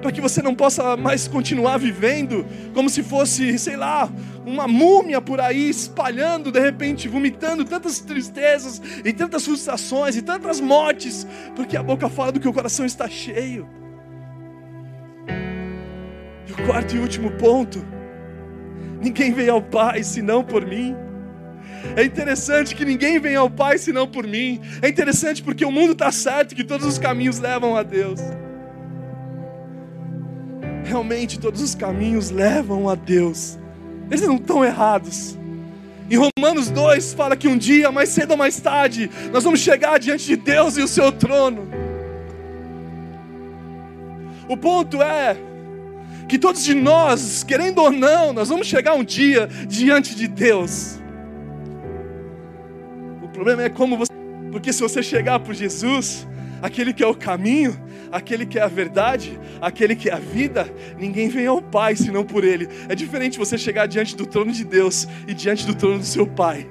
para 0.00 0.12
que 0.12 0.20
você 0.20 0.40
não 0.40 0.54
possa 0.54 0.96
mais 0.96 1.26
continuar 1.26 1.76
vivendo 1.76 2.46
como 2.72 2.88
se 2.88 3.02
fosse, 3.02 3.58
sei 3.58 3.76
lá, 3.76 4.08
uma 4.46 4.68
múmia 4.68 5.20
por 5.20 5.40
aí, 5.40 5.68
espalhando, 5.68 6.50
de 6.50 6.60
repente, 6.60 7.08
vomitando 7.08 7.64
tantas 7.64 8.00
tristezas, 8.00 8.80
e 9.04 9.12
tantas 9.12 9.44
frustrações, 9.44 10.16
e 10.16 10.22
tantas 10.22 10.60
mortes, 10.60 11.26
porque 11.54 11.76
a 11.76 11.82
boca 11.82 12.08
fala 12.08 12.32
do 12.32 12.40
que 12.40 12.48
o 12.48 12.52
coração 12.52 12.86
está 12.86 13.08
cheio. 13.08 13.68
E 16.46 16.52
o 16.52 16.66
quarto 16.66 16.96
e 16.96 16.98
último 16.98 17.32
ponto: 17.32 17.84
ninguém 19.00 19.32
veio 19.32 19.54
ao 19.54 19.62
Pai 19.62 20.02
senão 20.02 20.44
por 20.44 20.66
mim. 20.66 20.94
É 21.96 22.04
interessante 22.04 22.74
que 22.74 22.84
ninguém 22.84 23.18
vem 23.18 23.36
ao 23.36 23.50
Pai 23.50 23.78
senão 23.78 24.06
por 24.06 24.26
mim. 24.26 24.60
É 24.82 24.88
interessante 24.88 25.42
porque 25.42 25.64
o 25.64 25.70
mundo 25.70 25.92
está 25.92 26.10
certo 26.10 26.54
que 26.54 26.64
todos 26.64 26.86
os 26.86 26.98
caminhos 26.98 27.38
levam 27.38 27.76
a 27.76 27.82
Deus. 27.82 28.20
Realmente 30.84 31.38
todos 31.38 31.60
os 31.60 31.74
caminhos 31.74 32.30
levam 32.30 32.88
a 32.88 32.94
Deus. 32.94 33.58
Eles 34.10 34.26
não 34.26 34.36
estão 34.36 34.64
errados. 34.64 35.38
Em 36.10 36.16
Romanos 36.16 36.70
2 36.70 37.12
fala 37.12 37.36
que 37.36 37.46
um 37.46 37.58
dia, 37.58 37.92
mais 37.92 38.08
cedo 38.08 38.30
ou 38.30 38.36
mais 38.36 38.58
tarde, 38.58 39.10
nós 39.30 39.44
vamos 39.44 39.60
chegar 39.60 39.98
diante 39.98 40.24
de 40.24 40.36
Deus 40.36 40.78
e 40.78 40.82
o 40.82 40.88
seu 40.88 41.12
trono. 41.12 41.68
O 44.48 44.56
ponto 44.56 45.02
é 45.02 45.36
que 46.28 46.38
todos 46.38 46.62
de 46.62 46.74
nós, 46.74 47.42
querendo 47.42 47.78
ou 47.78 47.90
não, 47.90 48.32
nós 48.32 48.48
vamos 48.48 48.66
chegar 48.66 48.94
um 48.94 49.04
dia 49.04 49.48
diante 49.66 50.14
de 50.14 50.28
Deus 50.28 50.98
problema 53.38 53.62
é 53.62 53.68
como 53.68 53.96
você. 53.96 54.12
Porque 54.50 54.72
se 54.72 54.80
você 54.80 55.00
chegar 55.00 55.38
por 55.38 55.54
Jesus, 55.54 56.26
aquele 56.60 56.92
que 56.92 57.04
é 57.04 57.06
o 57.06 57.14
caminho, 57.14 57.78
aquele 58.10 58.44
que 58.44 58.58
é 58.58 58.62
a 58.62 58.66
verdade, 58.66 59.38
aquele 59.60 59.94
que 59.94 60.10
é 60.10 60.12
a 60.12 60.18
vida, 60.18 60.68
ninguém 60.98 61.28
vem 61.28 61.46
ao 61.46 61.62
Pai 61.62 61.94
senão 61.94 62.24
por 62.24 62.42
Ele. 62.42 62.68
É 62.88 62.96
diferente 62.96 63.38
você 63.38 63.56
chegar 63.56 63.86
diante 63.86 64.16
do 64.16 64.26
trono 64.26 64.50
de 64.50 64.64
Deus 64.64 65.06
e 65.28 65.34
diante 65.34 65.64
do 65.64 65.74
trono 65.74 65.98
do 66.00 66.04
seu 66.04 66.26
Pai. 66.26 66.68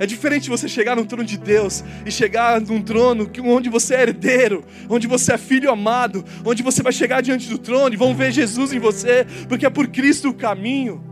É 0.00 0.06
diferente 0.06 0.48
você 0.48 0.66
chegar 0.66 0.96
no 0.96 1.04
trono 1.04 1.24
de 1.24 1.36
Deus 1.36 1.84
e 2.06 2.10
chegar 2.10 2.58
num 2.58 2.80
trono 2.80 3.30
onde 3.44 3.68
você 3.68 3.94
é 3.96 4.00
herdeiro, 4.00 4.64
onde 4.88 5.06
você 5.06 5.34
é 5.34 5.38
filho 5.38 5.70
amado, 5.70 6.24
onde 6.42 6.62
você 6.62 6.82
vai 6.82 6.90
chegar 6.90 7.20
diante 7.20 7.46
do 7.50 7.58
trono 7.58 7.92
e 7.92 7.98
vão 7.98 8.14
ver 8.14 8.32
Jesus 8.32 8.72
em 8.72 8.78
você, 8.78 9.26
porque 9.46 9.66
é 9.66 9.70
por 9.70 9.88
Cristo 9.88 10.30
o 10.30 10.34
caminho. 10.34 11.04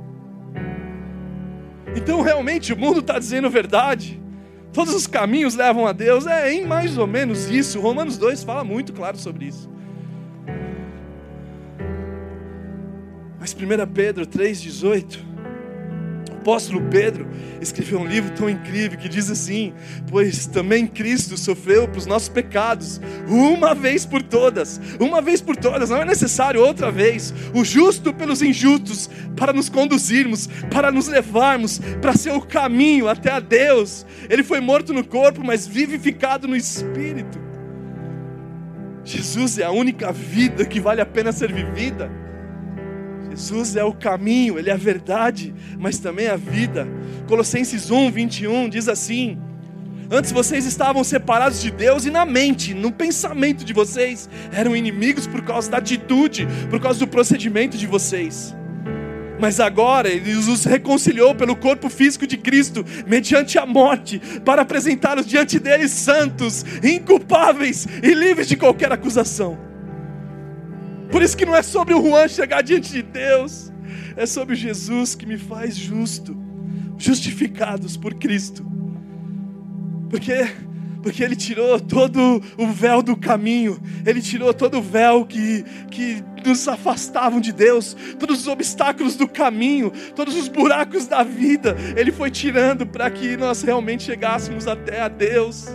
Então 1.94 2.22
realmente 2.22 2.72
o 2.72 2.78
mundo 2.78 3.00
está 3.00 3.18
dizendo 3.18 3.50
verdade. 3.50 4.18
Todos 4.72 4.94
os 4.94 5.06
caminhos 5.06 5.54
levam 5.54 5.86
a 5.86 5.92
Deus. 5.92 6.26
É 6.26 6.50
em 6.50 6.64
mais 6.64 6.96
ou 6.96 7.06
menos 7.06 7.50
isso. 7.50 7.80
Romanos 7.80 8.16
2 8.16 8.42
fala 8.42 8.64
muito 8.64 8.94
claro 8.94 9.18
sobre 9.18 9.48
isso. 9.48 9.68
Mas 13.38 13.52
1 13.52 13.92
Pedro 13.92 14.26
3,18 14.26 15.27
apóstolo 16.48 16.80
Pedro 16.90 17.28
escreveu 17.60 18.00
um 18.00 18.06
livro 18.06 18.34
tão 18.34 18.48
incrível 18.48 18.98
que 18.98 19.08
diz 19.08 19.28
assim: 19.28 19.74
Pois 20.08 20.46
também 20.46 20.86
Cristo 20.86 21.36
sofreu 21.36 21.86
para 21.86 21.98
os 21.98 22.06
nossos 22.06 22.30
pecados, 22.30 22.98
uma 23.28 23.74
vez 23.74 24.06
por 24.06 24.22
todas, 24.22 24.80
uma 24.98 25.20
vez 25.20 25.42
por 25.42 25.54
todas, 25.56 25.90
não 25.90 25.98
é 25.98 26.06
necessário 26.06 26.64
outra 26.64 26.90
vez, 26.90 27.34
o 27.54 27.62
justo 27.62 28.14
pelos 28.14 28.40
injustos, 28.40 29.10
para 29.36 29.52
nos 29.52 29.68
conduzirmos, 29.68 30.48
para 30.70 30.90
nos 30.90 31.06
levarmos, 31.06 31.80
para 32.00 32.16
ser 32.16 32.32
o 32.32 32.40
caminho 32.40 33.08
até 33.08 33.30
a 33.30 33.40
Deus. 33.40 34.06
Ele 34.30 34.42
foi 34.42 34.58
morto 34.58 34.94
no 34.94 35.04
corpo, 35.04 35.44
mas 35.44 35.66
vivificado 35.66 36.48
no 36.48 36.56
espírito. 36.56 37.38
Jesus 39.04 39.58
é 39.58 39.64
a 39.64 39.70
única 39.70 40.12
vida 40.12 40.64
que 40.64 40.80
vale 40.80 41.02
a 41.02 41.06
pena 41.06 41.30
ser 41.30 41.52
vivida. 41.52 42.10
Jesus 43.30 43.76
é 43.76 43.84
o 43.84 43.92
caminho, 43.92 44.58
Ele 44.58 44.70
é 44.70 44.72
a 44.72 44.76
verdade, 44.76 45.54
mas 45.78 45.98
também 45.98 46.28
a 46.28 46.36
vida. 46.36 46.86
Colossenses 47.26 47.90
1, 47.90 48.10
21 48.10 48.68
diz 48.68 48.88
assim: 48.88 49.38
Antes 50.10 50.32
vocês 50.32 50.64
estavam 50.64 51.04
separados 51.04 51.60
de 51.60 51.70
Deus 51.70 52.06
e 52.06 52.10
na 52.10 52.24
mente, 52.24 52.72
no 52.72 52.90
pensamento 52.90 53.64
de 53.64 53.74
vocês, 53.74 54.28
eram 54.52 54.74
inimigos 54.74 55.26
por 55.26 55.44
causa 55.44 55.70
da 55.70 55.76
atitude, 55.76 56.48
por 56.70 56.80
causa 56.80 56.98
do 56.98 57.06
procedimento 57.06 57.76
de 57.76 57.86
vocês. 57.86 58.56
Mas 59.38 59.60
agora 59.60 60.08
Ele 60.08 60.32
os 60.32 60.64
reconciliou 60.64 61.34
pelo 61.34 61.54
corpo 61.54 61.88
físico 61.90 62.26
de 62.26 62.38
Cristo, 62.38 62.84
mediante 63.06 63.58
a 63.58 63.66
morte, 63.66 64.18
para 64.44 64.62
apresentá-los 64.62 65.26
diante 65.26 65.58
dele 65.58 65.88
santos, 65.88 66.64
inculpáveis 66.82 67.86
e 68.02 68.14
livres 68.14 68.48
de 68.48 68.56
qualquer 68.56 68.90
acusação. 68.90 69.67
Por 71.10 71.22
isso 71.22 71.36
que 71.36 71.46
não 71.46 71.54
é 71.54 71.62
sobre 71.62 71.94
o 71.94 72.02
Juan 72.02 72.28
chegar 72.28 72.62
diante 72.62 72.92
de 72.92 73.02
Deus, 73.02 73.72
é 74.16 74.26
sobre 74.26 74.54
Jesus 74.54 75.14
que 75.14 75.26
me 75.26 75.38
faz 75.38 75.76
justo, 75.76 76.36
justificados 76.96 77.96
por 77.96 78.14
Cristo. 78.14 78.66
Porque 80.10 80.46
porque 81.02 81.22
ele 81.22 81.36
tirou 81.36 81.78
todo 81.78 82.42
o 82.56 82.66
véu 82.66 83.02
do 83.02 83.16
caminho, 83.16 83.80
ele 84.04 84.20
tirou 84.20 84.52
todo 84.52 84.78
o 84.78 84.82
véu 84.82 85.24
que, 85.24 85.64
que 85.90 86.22
nos 86.44 86.66
afastavam 86.66 87.40
de 87.40 87.52
Deus, 87.52 87.96
todos 88.18 88.40
os 88.40 88.48
obstáculos 88.48 89.16
do 89.16 89.28
caminho, 89.28 89.92
todos 90.14 90.36
os 90.36 90.48
buracos 90.48 91.06
da 91.06 91.22
vida, 91.22 91.76
ele 91.96 92.10
foi 92.10 92.30
tirando 92.30 92.86
para 92.86 93.10
que 93.10 93.36
nós 93.36 93.62
realmente 93.62 94.04
chegássemos 94.04 94.66
até 94.66 95.00
a 95.00 95.08
Deus. 95.08 95.66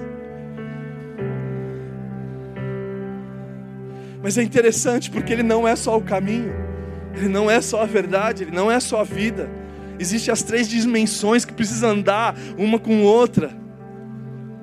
Mas 4.23 4.37
é 4.37 4.41
interessante 4.41 5.11
porque 5.11 5.33
ele 5.33 5.43
não 5.43 5.67
é 5.67 5.75
só 5.75 5.97
o 5.97 6.01
caminho, 6.01 6.55
ele 7.13 7.27
não 7.27 7.51
é 7.51 7.59
só 7.59 7.81
a 7.81 7.85
verdade, 7.85 8.43
ele 8.43 8.55
não 8.55 8.71
é 8.71 8.79
só 8.79 9.01
a 9.01 9.03
vida. 9.03 9.51
Existem 9.99 10.31
as 10.31 10.41
três 10.41 10.69
dimensões 10.69 11.43
que 11.43 11.51
precisam 11.51 11.89
andar 11.89 12.33
uma 12.57 12.79
com 12.79 13.03
outra. 13.03 13.62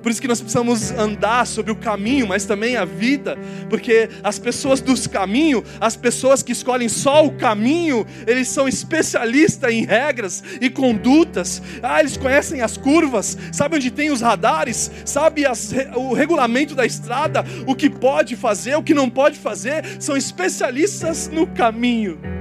Por 0.02 0.10
isso 0.10 0.20
que 0.20 0.28
nós 0.28 0.40
precisamos 0.40 0.90
andar 0.92 1.46
sobre 1.46 1.72
o 1.72 1.76
caminho, 1.76 2.26
mas 2.26 2.44
também 2.44 2.76
a 2.76 2.84
vida, 2.84 3.38
porque 3.68 4.08
as 4.22 4.38
pessoas 4.38 4.80
dos 4.80 5.06
caminhos, 5.06 5.64
as 5.80 5.96
pessoas 5.96 6.42
que 6.42 6.52
escolhem 6.52 6.88
só 6.88 7.24
o 7.24 7.32
caminho, 7.32 8.06
eles 8.26 8.48
são 8.48 8.66
especialistas 8.66 9.72
em 9.72 9.84
regras 9.84 10.42
e 10.60 10.70
condutas. 10.70 11.62
Ah, 11.82 12.00
eles 12.00 12.16
conhecem 12.16 12.62
as 12.62 12.76
curvas, 12.76 13.36
sabem 13.52 13.78
onde 13.78 13.90
tem 13.90 14.10
os 14.10 14.20
radares, 14.20 14.90
sabem 15.04 15.44
as, 15.44 15.72
o 15.94 16.14
regulamento 16.14 16.74
da 16.74 16.86
estrada, 16.86 17.44
o 17.66 17.74
que 17.74 17.90
pode 17.90 18.36
fazer, 18.36 18.76
o 18.76 18.82
que 18.82 18.94
não 18.94 19.10
pode 19.10 19.38
fazer, 19.38 19.84
são 19.98 20.16
especialistas 20.16 21.28
no 21.28 21.46
caminho. 21.46 22.39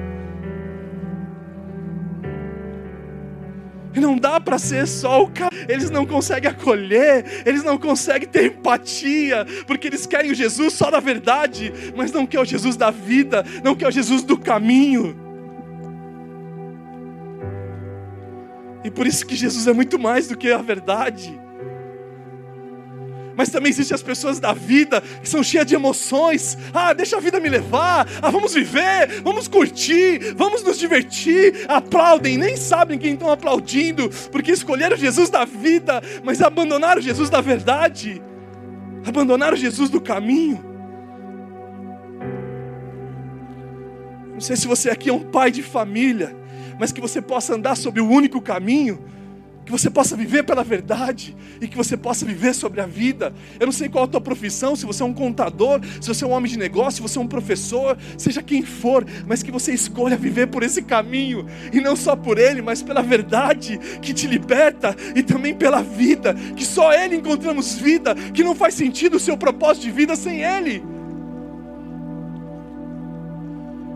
Não 3.99 4.17
dá 4.17 4.39
para 4.39 4.57
ser 4.57 4.87
só 4.87 5.23
o 5.23 5.29
cara. 5.29 5.55
Eles 5.67 5.89
não 5.89 6.05
conseguem 6.05 6.49
acolher, 6.49 7.43
eles 7.45 7.63
não 7.63 7.77
conseguem 7.77 8.27
ter 8.27 8.45
empatia, 8.45 9.45
porque 9.67 9.87
eles 9.87 10.05
querem 10.05 10.31
o 10.31 10.35
Jesus 10.35 10.73
só 10.73 10.89
da 10.89 10.99
verdade, 10.99 11.73
mas 11.95 12.11
não 12.11 12.25
quer 12.25 12.39
o 12.39 12.45
Jesus 12.45 12.75
da 12.75 12.91
vida, 12.91 13.45
não 13.63 13.75
quer 13.75 13.87
o 13.87 13.91
Jesus 13.91 14.23
do 14.23 14.37
caminho. 14.37 15.15
E 18.83 18.89
por 18.89 19.05
isso 19.05 19.25
que 19.25 19.35
Jesus 19.35 19.67
é 19.67 19.73
muito 19.73 19.99
mais 19.99 20.27
do 20.27 20.37
que 20.37 20.51
a 20.51 20.57
verdade. 20.57 21.48
Mas 23.39 23.47
também 23.47 23.69
existem 23.69 23.95
as 23.95 24.03
pessoas 24.03 24.37
da 24.37 24.51
vida 24.51 24.99
que 24.99 25.29
são 25.29 25.41
cheias 25.41 25.65
de 25.65 25.73
emoções. 25.73 26.57
Ah, 26.73 26.91
deixa 26.91 27.15
a 27.15 27.21
vida 27.21 27.39
me 27.39 27.47
levar. 27.47 28.05
Ah, 28.21 28.29
vamos 28.29 28.53
viver, 28.53 29.21
vamos 29.23 29.47
curtir, 29.47 30.33
vamos 30.35 30.61
nos 30.61 30.77
divertir. 30.77 31.65
Aplaudem, 31.69 32.37
nem 32.37 32.57
sabem 32.57 32.99
quem 32.99 33.13
estão 33.13 33.31
aplaudindo, 33.31 34.09
porque 34.29 34.51
escolheram 34.51 34.97
Jesus 34.97 35.29
da 35.29 35.45
vida, 35.45 36.01
mas 36.21 36.41
abandonaram 36.41 37.01
Jesus 37.01 37.29
da 37.29 37.39
verdade. 37.39 38.21
Abandonaram 39.05 39.55
Jesus 39.55 39.89
do 39.89 40.01
caminho. 40.01 40.61
Não 44.33 44.41
sei 44.41 44.57
se 44.57 44.67
você 44.67 44.89
aqui 44.89 45.09
é 45.09 45.13
um 45.13 45.23
pai 45.23 45.49
de 45.49 45.63
família, 45.63 46.35
mas 46.77 46.91
que 46.91 46.99
você 46.99 47.21
possa 47.21 47.55
andar 47.55 47.77
sobre 47.77 48.01
o 48.01 48.09
único 48.09 48.41
caminho 48.41 49.01
que 49.69 49.71
você 49.71 49.87
possa 49.87 50.17
viver 50.17 50.41
pela 50.41 50.63
verdade 50.63 51.37
e 51.61 51.67
que 51.67 51.77
você 51.77 51.95
possa 51.95 52.25
viver 52.25 52.55
sobre 52.55 52.81
a 52.81 52.87
vida. 52.87 53.31
Eu 53.59 53.67
não 53.67 53.71
sei 53.71 53.87
qual 53.87 54.05
a 54.05 54.07
tua 54.07 54.19
profissão, 54.19 54.75
se 54.75 54.83
você 54.83 55.03
é 55.03 55.05
um 55.05 55.13
contador, 55.13 55.79
se 56.01 56.07
você 56.07 56.25
é 56.25 56.27
um 56.27 56.31
homem 56.31 56.51
de 56.51 56.57
negócio, 56.57 56.93
se 56.93 57.01
você 57.03 57.19
é 57.19 57.21
um 57.21 57.27
professor, 57.27 57.95
seja 58.17 58.41
quem 58.41 58.63
for, 58.63 59.05
mas 59.27 59.43
que 59.43 59.51
você 59.51 59.71
escolha 59.71 60.17
viver 60.17 60.47
por 60.47 60.63
esse 60.63 60.81
caminho 60.81 61.45
e 61.71 61.79
não 61.79 61.95
só 61.95 62.15
por 62.15 62.39
ele, 62.39 62.63
mas 62.63 62.81
pela 62.81 63.03
verdade 63.03 63.77
que 64.01 64.11
te 64.11 64.25
liberta 64.25 64.95
e 65.15 65.21
também 65.21 65.53
pela 65.53 65.83
vida, 65.83 66.33
que 66.55 66.65
só 66.65 66.91
ele 66.91 67.17
encontramos 67.17 67.75
vida, 67.75 68.15
que 68.15 68.43
não 68.43 68.55
faz 68.55 68.73
sentido 68.73 69.17
o 69.17 69.19
seu 69.19 69.37
propósito 69.37 69.83
de 69.83 69.91
vida 69.91 70.15
sem 70.15 70.41
ele. 70.41 70.83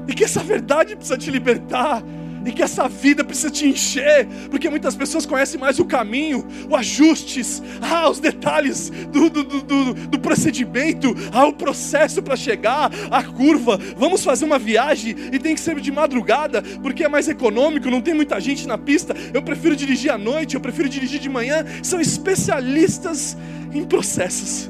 E 0.08 0.14
que 0.14 0.24
essa 0.24 0.44
verdade 0.44 0.96
precisa 0.96 1.18
te 1.18 1.32
libertar 1.32 2.04
e 2.45 2.51
que 2.51 2.62
essa 2.62 2.88
vida 2.88 3.23
precisa 3.23 3.49
te 3.49 3.67
encher, 3.67 4.27
porque 4.49 4.69
muitas 4.69 4.95
pessoas 4.95 5.25
conhecem 5.25 5.60
mais 5.60 5.79
o 5.79 5.86
caminho, 5.86 6.45
os 6.67 6.73
ajustes, 6.73 7.62
ah, 7.82 8.10
os 8.10 8.19
detalhes 8.19 8.89
do, 8.89 9.29
do, 9.29 9.43
do, 9.43 9.93
do 9.93 10.19
procedimento, 10.19 11.15
ah, 11.32 11.45
o 11.45 11.53
processo 11.53 12.21
para 12.21 12.36
chegar, 12.36 12.91
a 13.10 13.23
curva. 13.23 13.79
Vamos 13.97 14.23
fazer 14.23 14.45
uma 14.45 14.60
viagem 14.60 15.15
e 15.32 15.39
tem 15.39 15.56
que 15.56 15.62
ser 15.62 15.79
de 15.79 15.91
madrugada, 15.91 16.62
porque 16.82 17.03
é 17.03 17.10
mais 17.10 17.27
econômico, 17.27 17.89
não 17.89 18.01
tem 18.01 18.13
muita 18.13 18.39
gente 18.39 18.67
na 18.67 18.77
pista. 18.77 19.15
Eu 19.34 19.41
prefiro 19.41 19.75
dirigir 19.75 20.12
à 20.12 20.17
noite, 20.17 20.56
eu 20.56 20.62
prefiro 20.62 20.89
dirigir 20.89 21.19
de 21.19 21.29
manhã. 21.29 21.65
São 21.82 21.99
especialistas 21.99 23.38
em 23.73 23.84
processos. 23.84 24.69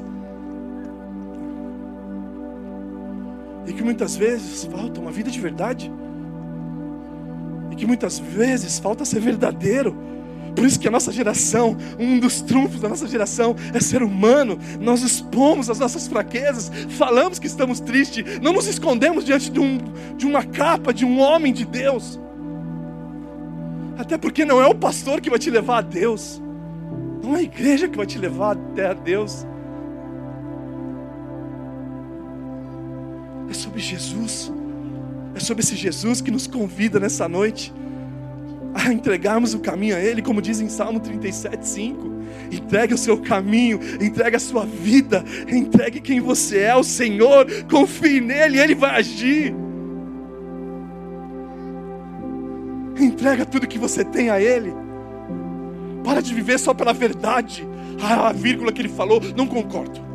E 3.66 3.72
que 3.72 3.82
muitas 3.82 4.16
vezes 4.16 4.64
falta 4.64 5.00
uma 5.00 5.10
vida 5.10 5.30
de 5.30 5.40
verdade 5.40 5.90
e 7.74 7.76
que 7.76 7.86
muitas 7.86 8.20
vezes 8.20 8.78
falta 8.78 9.04
ser 9.04 9.20
verdadeiro. 9.20 9.96
Por 10.54 10.64
isso 10.64 10.78
que 10.78 10.86
a 10.86 10.90
nossa 10.90 11.10
geração, 11.10 11.76
um 11.98 12.20
dos 12.20 12.40
trunfos 12.40 12.80
da 12.80 12.88
nossa 12.88 13.08
geração 13.08 13.56
é 13.74 13.80
ser 13.80 14.04
humano. 14.04 14.56
Nós 14.80 15.02
expomos 15.02 15.68
as 15.68 15.80
nossas 15.80 16.06
fraquezas, 16.06 16.70
falamos 16.90 17.40
que 17.40 17.48
estamos 17.48 17.80
tristes, 17.80 18.38
não 18.40 18.52
nos 18.52 18.68
escondemos 18.68 19.24
diante 19.24 19.50
de, 19.50 19.58
um, 19.58 19.78
de 20.16 20.24
uma 20.24 20.44
capa, 20.44 20.94
de 20.94 21.04
um 21.04 21.18
homem 21.18 21.52
de 21.52 21.64
Deus. 21.64 22.20
Até 23.98 24.16
porque 24.16 24.44
não 24.44 24.62
é 24.62 24.66
o 24.68 24.74
pastor 24.74 25.20
que 25.20 25.28
vai 25.28 25.40
te 25.40 25.50
levar 25.50 25.78
a 25.78 25.82
Deus, 25.82 26.40
não 27.22 27.34
é 27.34 27.40
a 27.40 27.42
igreja 27.42 27.88
que 27.88 27.96
vai 27.96 28.06
te 28.06 28.18
levar 28.18 28.52
até 28.52 28.86
a 28.86 28.92
Deus. 28.92 29.44
É 33.50 33.52
sobre 33.52 33.80
Jesus. 33.80 34.52
É 35.34 35.40
sobre 35.40 35.62
esse 35.62 35.74
Jesus 35.74 36.20
que 36.20 36.30
nos 36.30 36.46
convida 36.46 37.00
nessa 37.00 37.28
noite 37.28 37.72
a 38.74 38.92
entregarmos 38.92 39.54
o 39.54 39.60
caminho 39.60 39.96
a 39.96 40.00
Ele, 40.00 40.20
como 40.20 40.42
diz 40.42 40.60
em 40.60 40.68
Salmo 40.68 41.00
37, 41.00 41.66
5. 41.66 42.14
Entregue 42.50 42.94
o 42.94 42.98
seu 42.98 43.18
caminho, 43.18 43.80
entregue 44.00 44.36
a 44.36 44.40
sua 44.40 44.66
vida, 44.66 45.24
entregue 45.48 46.00
quem 46.00 46.20
você 46.20 46.58
é, 46.58 46.76
o 46.76 46.82
Senhor, 46.82 47.46
confie 47.70 48.20
nele, 48.20 48.58
Ele 48.58 48.74
vai 48.74 48.98
agir. 48.98 49.54
Entrega 53.00 53.44
tudo 53.44 53.66
que 53.66 53.78
você 53.78 54.04
tem 54.04 54.30
a 54.30 54.40
Ele. 54.40 54.72
Para 56.04 56.20
de 56.20 56.34
viver 56.34 56.58
só 56.58 56.74
pela 56.74 56.92
verdade. 56.92 57.66
Ah, 58.00 58.28
a 58.28 58.32
vírgula 58.32 58.72
que 58.72 58.82
ele 58.82 58.88
falou, 58.88 59.20
não 59.36 59.46
concordo. 59.46 60.13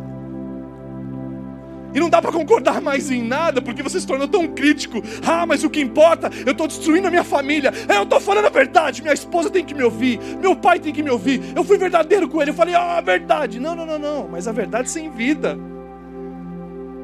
E 1.93 1.99
não 1.99 2.09
dá 2.09 2.21
para 2.21 2.31
concordar 2.31 2.81
mais 2.81 3.09
em 3.09 3.23
nada, 3.23 3.61
porque 3.61 3.81
você 3.81 3.99
se 3.99 4.07
tornou 4.07 4.27
tão 4.27 4.47
crítico. 4.47 5.01
Ah, 5.25 5.45
mas 5.45 5.63
o 5.63 5.69
que 5.69 5.81
importa, 5.81 6.29
eu 6.45 6.51
estou 6.51 6.67
destruindo 6.67 7.07
a 7.07 7.09
minha 7.09 7.23
família. 7.23 7.73
É, 7.87 7.97
eu 7.97 8.03
estou 8.03 8.19
falando 8.19 8.45
a 8.45 8.49
verdade. 8.49 9.01
Minha 9.01 9.13
esposa 9.13 9.49
tem 9.49 9.63
que 9.65 9.73
me 9.73 9.83
ouvir, 9.83 10.19
meu 10.39 10.55
pai 10.55 10.79
tem 10.79 10.93
que 10.93 11.01
me 11.01 11.09
ouvir. 11.09 11.41
Eu 11.55 11.63
fui 11.63 11.77
verdadeiro 11.77 12.27
com 12.27 12.41
ele. 12.41 12.51
Eu 12.51 12.55
falei, 12.55 12.75
ah, 12.75 12.97
a 12.97 13.01
verdade. 13.01 13.59
Não, 13.59 13.75
não, 13.75 13.85
não, 13.85 13.99
não. 13.99 14.27
Mas 14.29 14.47
a 14.47 14.51
verdade 14.51 14.89
sem 14.89 15.09
vida. 15.09 15.57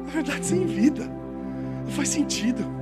A 0.06 0.10
verdade 0.10 0.46
sem 0.46 0.66
vida. 0.66 1.10
Não 1.84 1.92
faz 1.92 2.08
sentido. 2.08 2.75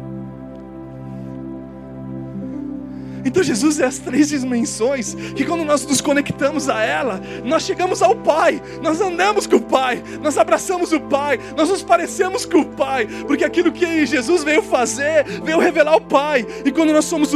Então 3.25 3.43
Jesus 3.43 3.81
é 3.81 3.87
as 3.87 3.99
três 3.99 4.29
dimensões 4.29 5.15
que 5.15 5.45
quando 5.45 5.65
nós 5.65 5.87
nos 5.87 6.01
conectamos 6.01 6.69
a 6.69 6.83
ela, 6.83 7.21
nós 7.45 7.63
chegamos 7.63 8.03
ao 8.03 8.15
Pai, 8.15 8.61
nós 8.83 9.01
andamos 9.01 9.47
com 9.47 9.57
o 9.57 9.61
Pai, 9.61 10.03
nós 10.23 10.37
abraçamos 10.37 10.93
o 10.93 11.01
Pai, 11.01 11.39
nós 11.57 11.69
nos 11.69 11.83
parecemos 11.83 12.45
com 12.45 12.61
o 12.61 12.67
Pai, 12.67 13.07
porque 13.27 13.45
aquilo 13.45 13.73
que 13.73 14.05
Jesus 14.05 14.45
veio 14.45 14.63
fazer, 14.63 15.25
veio 15.43 15.59
revelar 15.59 15.97
o 15.97 16.01
Pai. 16.01 16.47
E 16.65 16.71
quando 16.71 16.93
nós 16.93 17.05
somos 17.05 17.33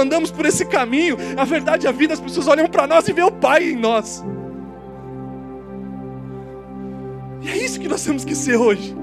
andamos 0.00 0.30
por 0.30 0.46
esse 0.46 0.64
caminho, 0.64 1.16
a 1.36 1.44
verdade 1.44 1.86
a 1.86 1.92
vida, 1.92 2.14
as 2.14 2.20
pessoas 2.20 2.46
olham 2.46 2.68
para 2.68 2.86
nós 2.86 3.08
e 3.08 3.12
vê 3.12 3.22
o 3.22 3.30
Pai 3.30 3.70
em 3.70 3.76
nós. 3.76 4.24
E 7.40 7.48
é 7.48 7.56
isso 7.56 7.80
que 7.80 7.88
nós 7.88 8.04
temos 8.04 8.24
que 8.24 8.34
ser 8.34 8.56
hoje. 8.56 8.94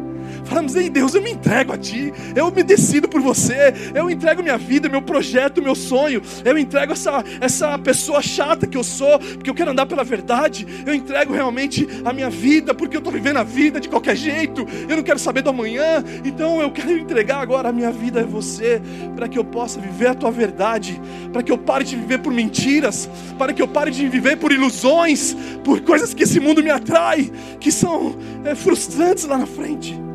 Falamos, 0.45 0.75
ei 0.75 0.89
Deus, 0.89 1.13
eu 1.13 1.21
me 1.21 1.31
entrego 1.31 1.73
a 1.73 1.77
Ti, 1.77 2.13
eu 2.35 2.51
me 2.51 2.63
decido 2.63 3.07
por 3.07 3.21
você, 3.21 3.73
eu 3.93 4.09
entrego 4.09 4.41
minha 4.41 4.57
vida, 4.57 4.89
meu 4.89 5.01
projeto, 5.01 5.61
meu 5.61 5.75
sonho, 5.75 6.21
eu 6.43 6.57
entrego 6.57 6.93
essa, 6.93 7.23
essa 7.39 7.77
pessoa 7.77 8.21
chata 8.21 8.65
que 8.65 8.77
eu 8.77 8.83
sou, 8.83 9.19
porque 9.19 9.49
eu 9.49 9.53
quero 9.53 9.71
andar 9.71 9.85
pela 9.85 10.03
verdade, 10.03 10.65
eu 10.85 10.93
entrego 10.93 11.33
realmente 11.33 11.87
a 12.03 12.13
minha 12.13 12.29
vida, 12.29 12.73
porque 12.73 12.95
eu 12.95 12.99
estou 12.99 13.13
vivendo 13.13 13.37
a 13.37 13.43
vida 13.43 13.79
de 13.79 13.89
qualquer 13.89 14.15
jeito, 14.15 14.65
eu 14.87 14.95
não 14.95 15.03
quero 15.03 15.19
saber 15.19 15.41
do 15.41 15.49
amanhã, 15.49 16.03
então 16.23 16.61
eu 16.61 16.71
quero 16.71 16.97
entregar 16.97 17.41
agora 17.41 17.69
a 17.69 17.71
minha 17.71 17.91
vida 17.91 18.21
a 18.21 18.25
você, 18.25 18.81
para 19.15 19.27
que 19.27 19.37
eu 19.37 19.43
possa 19.43 19.79
viver 19.79 20.07
a 20.07 20.13
Tua 20.13 20.31
verdade, 20.31 20.99
para 21.31 21.43
que 21.43 21.51
eu 21.51 21.57
pare 21.57 21.83
de 21.83 21.95
viver 21.95 22.19
por 22.19 22.33
mentiras, 22.33 23.09
para 23.37 23.53
que 23.53 23.61
eu 23.61 23.67
pare 23.67 23.91
de 23.91 24.07
viver 24.07 24.37
por 24.37 24.51
ilusões, 24.51 25.35
por 25.63 25.81
coisas 25.81 26.13
que 26.13 26.23
esse 26.23 26.39
mundo 26.39 26.63
me 26.63 26.69
atrai, 26.69 27.31
que 27.59 27.71
são 27.71 28.15
é, 28.43 28.55
frustrantes 28.55 29.25
lá 29.25 29.37
na 29.37 29.45
frente 29.45 30.08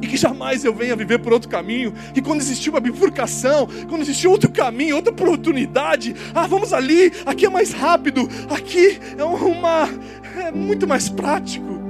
e 0.00 0.06
que 0.06 0.16
jamais 0.16 0.64
eu 0.64 0.74
venha 0.74 0.96
viver 0.96 1.18
por 1.18 1.32
outro 1.32 1.48
caminho. 1.48 1.92
E 2.14 2.20
quando 2.20 2.40
existiu 2.40 2.72
uma 2.72 2.80
bifurcação, 2.80 3.68
quando 3.88 4.02
existiu 4.02 4.30
outro 4.30 4.50
caminho, 4.50 4.96
outra 4.96 5.12
oportunidade, 5.12 6.14
ah, 6.34 6.46
vamos 6.46 6.72
ali, 6.72 7.12
aqui 7.26 7.46
é 7.46 7.50
mais 7.50 7.72
rápido, 7.72 8.28
aqui 8.48 8.98
é 9.16 9.24
uma 9.24 9.88
é 10.36 10.50
muito 10.50 10.86
mais 10.86 11.08
prático. 11.08 11.80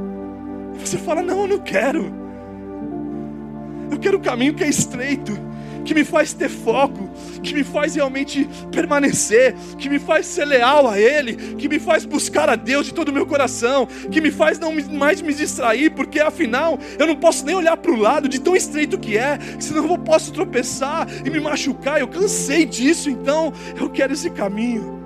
E 0.75 0.79
você 0.81 0.99
fala: 0.99 1.23
"Não, 1.23 1.43
eu 1.43 1.49
não 1.49 1.59
quero. 1.59 2.13
Eu 3.91 3.99
quero 3.99 4.19
o 4.19 4.21
caminho 4.21 4.55
que 4.55 4.65
é 4.65 4.69
estreito." 4.69 5.50
Que 5.85 5.95
me 5.95 6.05
faz 6.05 6.33
ter 6.33 6.49
foco, 6.49 7.11
que 7.43 7.55
me 7.55 7.65
faz 7.65 7.95
realmente 7.95 8.49
permanecer, 8.71 9.55
que 9.79 9.89
me 9.89 9.99
faz 9.99 10.27
ser 10.27 10.45
leal 10.45 10.89
a 10.89 10.99
Ele, 10.99 11.35
que 11.57 11.69
me 11.69 11.79
faz 11.79 12.05
buscar 12.05 12.49
a 12.49 12.57
Deus 12.57 12.87
de 12.87 12.95
todo 12.95 13.09
o 13.09 13.13
meu 13.13 13.27
coração, 13.27 13.87
que 14.11 14.21
me 14.21 14.31
faz 14.31 14.59
não 14.59 14.75
mais 14.91 15.21
me 15.23 15.33
distrair, 15.33 15.91
porque 15.91 16.21
afinal 16.21 16.79
eu 16.99 17.07
não 17.07 17.17
posso 17.17 17.45
nem 17.45 17.55
olhar 17.55 17.77
para 17.77 17.93
o 17.93 17.97
lado 17.97 18.29
de 18.29 18.41
tão 18.41 18.55
estreito 18.55 18.99
que 18.99 19.17
é, 19.17 19.39
senão 19.59 19.87
eu 19.87 19.99
posso 19.99 20.33
tropeçar 20.33 21.07
e 21.25 21.31
me 21.31 21.41
machucar. 21.41 22.01
Eu 22.01 22.09
cansei 22.09 22.65
disso, 22.65 23.09
então 23.11 23.53
eu 23.79 23.89
quero 23.91 24.13
esse 24.13 24.31
caminho. 24.31 25.01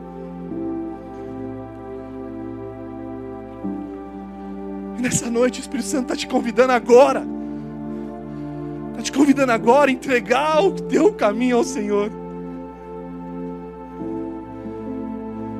nessa 5.05 5.29
noite 5.29 5.61
o 5.61 5.63
Espírito 5.63 5.87
Santo 5.87 6.05
está 6.05 6.17
te 6.17 6.27
convidando 6.27 6.73
agora 6.73 7.27
te 9.05 9.13
convidando 9.13 9.53
agora 9.53 9.91
a 9.91 9.93
entregar 9.93 10.65
o 10.65 10.73
teu 10.73 11.13
caminho 11.13 11.59
ao 11.59 11.65
Senhor. 11.65 12.11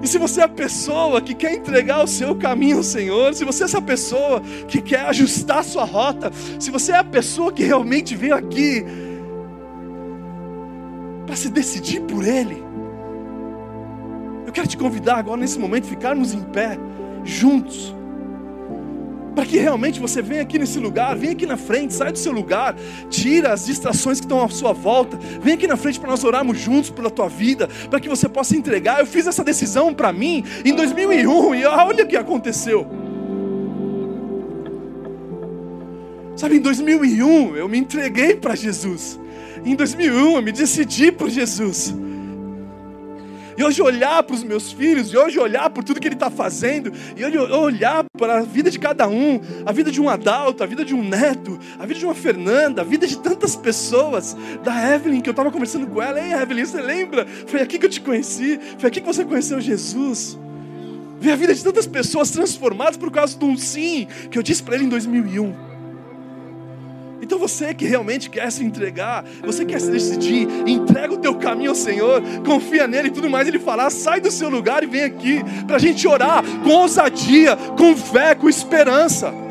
E 0.03 0.07
se 0.07 0.19
você 0.19 0.41
é 0.41 0.45
a 0.45 0.49
pessoa 0.49 1.21
que 1.21 1.35
quer 1.35 1.55
entregar 1.55 2.03
o 2.03 2.07
seu 2.07 2.35
caminho 2.37 2.79
ao 2.79 2.83
Senhor, 2.83 3.33
se 3.35 3.45
você 3.45 3.63
é 3.63 3.67
essa 3.67 3.81
pessoa 3.81 4.41
que 4.69 4.83
quer 4.83 5.07
ajustar 5.07 5.59
a 5.59 5.63
sua 5.63 5.85
rota, 5.85 6.31
se 6.59 6.71
você 6.71 6.93
é 6.93 6.97
a 6.97 7.05
pessoa 7.05 7.53
que 7.53 7.63
realmente 7.63 8.15
veio 8.15 8.35
aqui 8.35 8.85
para 11.25 11.37
se 11.37 11.49
decidir 11.49 12.01
por 12.03 12.23
Ele, 12.23 12.63
eu 14.47 14.53
quero 14.53 14.69
te 14.69 14.77
convidar 14.77 15.17
agora 15.17 15.41
nesse 15.41 15.59
momento, 15.59 15.87
ficarmos 15.87 16.35
em 16.35 16.43
pé, 16.43 16.79
juntos. 17.25 17.95
Para 19.35 19.45
que 19.45 19.59
realmente 19.59 19.99
você 19.99 20.23
venha 20.23 20.43
aqui 20.43 20.59
nesse 20.59 20.79
lugar, 20.79 21.17
venha 21.17 21.33
aqui 21.33 21.45
na 21.45 21.57
frente, 21.57 21.93
sai 21.93 22.13
do 22.13 22.19
seu 22.19 22.33
lugar, 22.33 22.77
tira 23.11 23.53
as 23.53 23.67
distrações 23.67 24.21
que 24.21 24.27
estão 24.27 24.43
à 24.43 24.49
sua 24.49 24.73
volta, 24.73 25.19
vem 25.41 25.55
aqui 25.55 25.67
na 25.67 25.77
frente 25.77 25.99
para 25.99 26.11
nós 26.11 26.23
orarmos 26.23 26.59
juntos 26.59 26.91
pela 26.91 27.11
tua 27.11 27.29
vida, 27.29 27.69
para 27.91 27.99
que 27.99 28.09
você 28.09 28.29
possa 28.29 28.57
entregar. 28.57 29.01
Eu 29.01 29.07
fiz 29.07 29.27
essa 29.27 29.43
decisão 29.43 29.93
para 29.93 30.13
mim 30.13 30.45
em 30.65 30.75
2001 30.75 31.55
e 31.55 31.65
olha 31.65 32.05
o 32.05 32.07
que 32.07 32.17
aconteceu. 32.17 32.87
Sabe, 36.37 36.57
em 36.57 36.61
2001 36.61 37.57
eu 37.57 37.69
me 37.69 37.79
entreguei 37.79 38.35
para 38.35 38.55
Jesus. 38.55 39.19
Em 39.65 39.75
2001 39.75 40.37
eu 40.37 40.43
me 40.43 40.53
decidi 40.53 41.11
por 41.11 41.31
Jesus. 41.31 41.95
E 43.57 43.63
hoje 43.63 43.81
olhar 43.81 44.23
para 44.23 44.35
os 44.35 44.43
meus 44.43 44.73
filhos, 44.73 45.13
e 45.13 45.17
hoje 45.17 45.39
olhar 45.39 45.71
por 45.71 45.85
tudo 45.85 46.01
que 46.01 46.09
Ele 46.09 46.15
está 46.15 46.31
fazendo, 46.31 46.93
e 47.17 47.25
hoje 47.25 47.39
olhar 47.39 48.05
para 48.19 48.39
a 48.39 48.43
vida 48.43 48.71
de 48.71 48.79
cada 48.79 49.09
um, 49.09 49.41
a 49.65 49.73
vida 49.73 49.91
de 49.91 50.01
um 50.01 50.09
Adalto, 50.09 50.63
a 50.63 50.67
vida 50.67 50.85
de 50.85 50.95
um 50.95 51.03
Neto, 51.03 51.59
a 51.79 51.87
vida 51.87 52.01
de 52.01 52.05
uma 52.05 52.15
Fernanda, 52.15 52.83
a 52.83 52.85
vida 52.85 53.07
de 53.07 53.19
tantas 53.19 53.55
pessoas, 53.55 54.37
da 54.63 54.95
Evelyn, 54.95 55.21
que 55.21 55.29
eu 55.29 55.33
estava 55.33 55.51
conversando 55.51 55.87
com 55.87 56.03
ela, 56.03 56.21
ei 56.21 56.33
Evelyn, 56.33 56.65
você 56.65 56.81
lembra? 56.81 57.27
Foi 57.47 57.61
aqui 57.61 57.79
que 57.79 57.87
eu 57.87 57.91
te 57.91 58.01
conheci, 58.01 58.59
foi 58.79 58.89
aqui 58.89 59.01
que 59.01 59.07
você 59.07 59.25
conheceu 59.25 59.61
Jesus. 59.61 60.39
Ver 61.21 61.33
a 61.33 61.37
vida 61.37 61.55
de 61.55 61.63
tantas 61.63 61.87
pessoas 61.87 62.31
transformadas 62.31 62.97
por 62.97 63.11
causa 63.11 63.39
de 63.39 63.45
um 63.45 63.57
sim 63.57 64.07
que 64.31 64.39
eu 64.39 64.43
disse 64.43 64.63
para 64.63 64.75
ele 64.75 64.85
em 64.85 64.89
2001. 64.89 65.74
Então 67.25 67.39
você 67.39 67.73
que 67.73 67.87
realmente 67.87 68.29
quer 68.29 68.53
se 68.53 68.63
entregar, 68.63 69.25
você 69.43 69.65
quer 69.65 69.81
se 69.81 69.91
decidir, 69.91 70.47
entrega 70.67 71.15
o 71.15 71.17
teu 71.17 71.35
caminho 71.37 71.71
ao 71.71 71.75
Senhor, 71.75 72.23
confia 72.45 72.87
nele 72.87 73.09
e 73.09 73.11
tudo 73.11 73.31
mais, 73.31 73.49
ele 73.49 73.59
falar, 73.59 73.89
sai 73.89 74.21
do 74.21 74.31
seu 74.31 74.51
lugar 74.51 74.83
e 74.83 74.87
vem 74.87 75.05
aqui 75.05 75.43
para 75.67 75.77
a 75.77 75.79
gente 75.79 76.07
orar 76.07 76.45
com 76.63 76.69
ousadia, 76.69 77.57
com 77.79 77.97
fé, 77.97 78.35
com 78.35 78.47
esperança. 78.47 79.44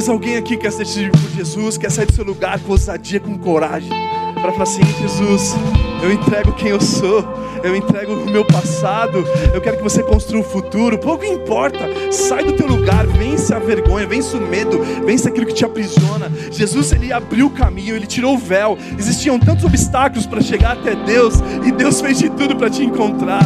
Mais 0.00 0.08
alguém 0.08 0.38
aqui 0.38 0.56
que 0.56 0.62
quer 0.62 0.72
ser 0.72 0.84
decidido 0.84 1.18
por 1.18 1.30
Jesus, 1.30 1.76
quer 1.76 1.90
sair 1.90 2.06
do 2.06 2.14
seu 2.14 2.24
lugar 2.24 2.58
com 2.60 2.72
ousadia, 2.72 3.20
com 3.20 3.36
coragem, 3.36 3.90
para 4.32 4.50
falar 4.50 4.62
assim: 4.62 4.80
Jesus, 4.98 5.54
eu 6.02 6.10
entrego 6.10 6.52
quem 6.52 6.68
eu 6.68 6.80
sou, 6.80 7.22
eu 7.62 7.76
entrego 7.76 8.14
o 8.14 8.30
meu 8.30 8.42
passado, 8.42 9.22
eu 9.52 9.60
quero 9.60 9.76
que 9.76 9.82
você 9.82 10.02
construa 10.02 10.40
o 10.40 10.44
futuro, 10.44 10.96
pouco 10.96 11.22
importa, 11.26 11.80
sai 12.10 12.42
do 12.42 12.54
teu 12.54 12.66
lugar, 12.66 13.06
vence 13.06 13.52
a 13.52 13.58
vergonha, 13.58 14.06
vence 14.06 14.34
o 14.34 14.40
medo, 14.40 14.82
vence 15.04 15.28
aquilo 15.28 15.44
que 15.44 15.52
te 15.52 15.66
aprisiona. 15.66 16.32
Jesus, 16.50 16.92
ele 16.92 17.12
abriu 17.12 17.48
o 17.48 17.50
caminho, 17.50 17.94
ele 17.94 18.06
tirou 18.06 18.36
o 18.36 18.38
véu, 18.38 18.78
existiam 18.98 19.38
tantos 19.38 19.66
obstáculos 19.66 20.24
para 20.24 20.40
chegar 20.40 20.78
até 20.78 20.94
Deus, 20.94 21.34
e 21.62 21.70
Deus 21.70 22.00
fez 22.00 22.18
de 22.18 22.30
tudo 22.30 22.56
para 22.56 22.70
te 22.70 22.82
encontrar, 22.82 23.44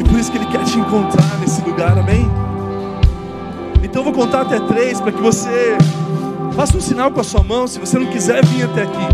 e 0.00 0.04
por 0.04 0.18
isso 0.18 0.32
que 0.32 0.38
Ele 0.38 0.46
quer 0.46 0.64
te 0.64 0.78
encontrar 0.78 1.38
nesse 1.40 1.60
lugar, 1.60 1.98
amém? 1.98 2.43
Então 3.94 4.04
eu 4.04 4.12
vou 4.12 4.24
contar 4.24 4.40
até 4.40 4.58
três 4.58 5.00
para 5.00 5.12
que 5.12 5.20
você 5.20 5.78
faça 6.56 6.76
um 6.76 6.80
sinal 6.80 7.12
com 7.12 7.20
a 7.20 7.22
sua 7.22 7.44
mão 7.44 7.68
se 7.68 7.78
você 7.78 7.96
não 7.96 8.06
quiser 8.06 8.44
vir 8.44 8.64
até 8.64 8.82
aqui. 8.82 9.06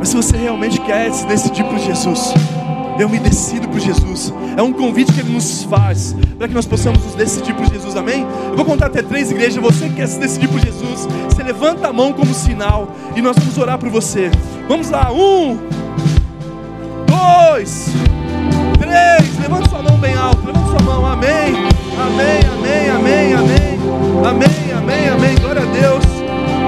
Mas 0.00 0.08
se 0.08 0.16
você 0.16 0.36
realmente 0.36 0.80
quer 0.80 1.12
se 1.12 1.24
decidir 1.28 1.62
por 1.62 1.78
Jesus, 1.78 2.34
eu 2.98 3.08
me 3.08 3.20
decido 3.20 3.68
por 3.68 3.78
Jesus. 3.78 4.34
É 4.56 4.60
um 4.60 4.72
convite 4.72 5.12
que 5.12 5.20
Ele 5.20 5.32
nos 5.32 5.62
faz 5.62 6.16
para 6.36 6.48
que 6.48 6.54
nós 6.54 6.66
possamos 6.66 7.04
nos 7.04 7.14
decidir 7.14 7.54
por 7.54 7.66
Jesus, 7.66 7.94
amém? 7.94 8.26
Eu 8.50 8.56
vou 8.56 8.64
contar 8.64 8.86
até 8.86 9.00
três 9.00 9.30
igrejas. 9.30 9.62
Você 9.62 9.88
que 9.88 9.94
quer 9.94 10.08
se 10.08 10.18
decidir 10.18 10.48
por 10.48 10.58
Jesus, 10.58 11.06
você 11.26 11.44
levanta 11.44 11.86
a 11.86 11.92
mão 11.92 12.12
como 12.12 12.34
sinal 12.34 12.88
e 13.14 13.22
nós 13.22 13.36
vamos 13.38 13.56
orar 13.56 13.78
por 13.78 13.90
você. 13.90 14.28
Vamos 14.66 14.90
lá, 14.90 15.12
um, 15.12 15.56
dois, 17.06 17.90
três. 18.80 19.38
Levanta 19.38 19.70
sua 19.70 19.82
mão 19.84 19.96
bem 19.98 20.16
alto, 20.16 20.44
levanta 20.44 20.66
sua 20.66 20.82
mão, 20.82 21.06
amém. 21.06 21.79
Amém, 22.06 22.40
amém, 22.52 22.90
amém, 22.90 23.34
amém. 23.34 23.78
Amém, 24.24 24.72
amém, 24.76 25.08
amém. 25.08 25.34
Glória 25.40 25.62
a 25.62 25.66
Deus. 25.66 26.04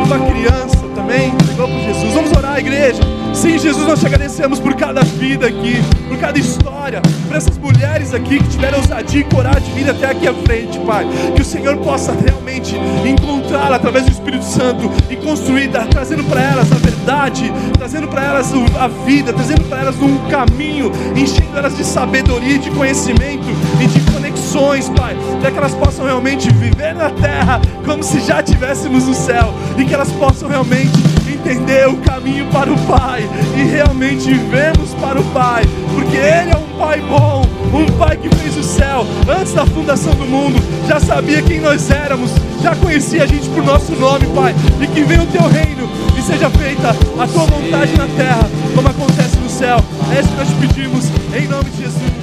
Uma 0.04 0.18
criança 0.18 0.78
também 0.94 1.41
por 1.68 1.80
Jesus. 1.80 2.12
Vamos 2.14 2.32
orar, 2.36 2.58
igreja. 2.58 3.00
Sim, 3.32 3.58
Jesus, 3.58 3.86
nós 3.86 3.98
te 3.98 4.06
agradecemos 4.06 4.60
por 4.60 4.74
cada 4.74 5.02
vida 5.02 5.46
aqui, 5.46 5.82
por 6.06 6.18
cada 6.18 6.38
história, 6.38 7.00
por 7.26 7.36
essas 7.36 7.56
mulheres 7.56 8.12
aqui 8.12 8.38
que 8.38 8.48
tiveram 8.48 8.78
ousadia 8.78 9.20
e 9.20 9.24
coragem 9.24 9.62
de 9.62 9.70
vir 9.70 9.90
até 9.90 10.10
aqui 10.10 10.28
à 10.28 10.34
frente, 10.34 10.78
Pai. 10.80 11.06
Que 11.34 11.40
o 11.40 11.44
Senhor 11.44 11.76
possa 11.78 12.12
realmente 12.12 12.76
encontrar 13.06 13.72
através 13.72 14.04
do 14.04 14.12
Espírito 14.12 14.44
Santo 14.44 14.90
e 15.08 15.16
construir, 15.16 15.70
trazendo 15.90 16.22
para 16.24 16.42
elas 16.42 16.70
a 16.70 16.76
verdade, 16.76 17.50
trazendo 17.78 18.06
para 18.08 18.24
elas 18.24 18.52
a 18.78 18.88
vida, 18.88 19.32
trazendo 19.32 19.64
para 19.64 19.80
elas 19.80 19.96
um 19.96 20.18
caminho, 20.28 20.92
enchendo 21.16 21.56
elas 21.56 21.76
de 21.76 21.84
sabedoria, 21.84 22.58
de 22.58 22.70
conhecimento 22.70 23.46
e 23.80 23.86
de 23.86 24.12
conexões, 24.12 24.90
Pai, 24.90 25.16
para 25.40 25.50
que 25.50 25.58
elas 25.58 25.74
possam 25.74 26.04
realmente 26.04 26.52
viver 26.52 26.94
na 26.94 27.10
terra 27.10 27.60
como 27.84 28.02
se 28.02 28.20
já 28.20 28.40
estivéssemos 28.40 29.06
no 29.06 29.14
céu 29.14 29.54
e 29.78 29.84
que 29.84 29.94
elas 29.94 30.10
possam 30.12 30.48
realmente 30.48 31.11
entender 31.52 31.86
o 31.86 31.96
caminho 31.98 32.46
para 32.46 32.72
o 32.72 32.78
Pai 32.86 33.28
e 33.54 33.62
realmente 33.64 34.32
vivemos 34.32 34.94
para 34.94 35.20
o 35.20 35.24
Pai, 35.32 35.62
porque 35.94 36.16
Ele 36.16 36.50
é 36.50 36.56
um 36.56 36.78
Pai 36.78 37.00
bom, 37.00 37.44
um 37.74 37.86
Pai 37.98 38.16
que 38.16 38.34
fez 38.36 38.56
o 38.56 38.62
céu 38.62 39.06
antes 39.28 39.52
da 39.52 39.66
fundação 39.66 40.14
do 40.14 40.24
mundo, 40.24 40.58
já 40.88 40.98
sabia 40.98 41.42
quem 41.42 41.60
nós 41.60 41.90
éramos, 41.90 42.30
já 42.62 42.74
conhecia 42.74 43.24
a 43.24 43.26
gente 43.26 43.48
por 43.50 43.62
nosso 43.62 43.92
nome, 43.92 44.26
Pai, 44.28 44.54
e 44.80 44.86
que 44.86 45.02
venha 45.04 45.22
o 45.22 45.26
Teu 45.26 45.42
reino 45.42 45.88
e 46.16 46.22
seja 46.22 46.48
feita 46.50 46.90
a 46.90 47.26
Tua 47.26 47.44
vontade 47.44 47.96
na 47.98 48.06
terra, 48.06 48.48
como 48.74 48.88
acontece 48.88 49.36
no 49.36 49.50
céu. 49.50 49.78
É 50.14 50.20
isso 50.20 50.28
que 50.30 50.36
nós 50.36 50.48
te 50.48 50.54
pedimos, 50.54 51.04
em 51.36 51.48
nome 51.48 51.70
de 51.70 51.82
Jesus. 51.82 52.21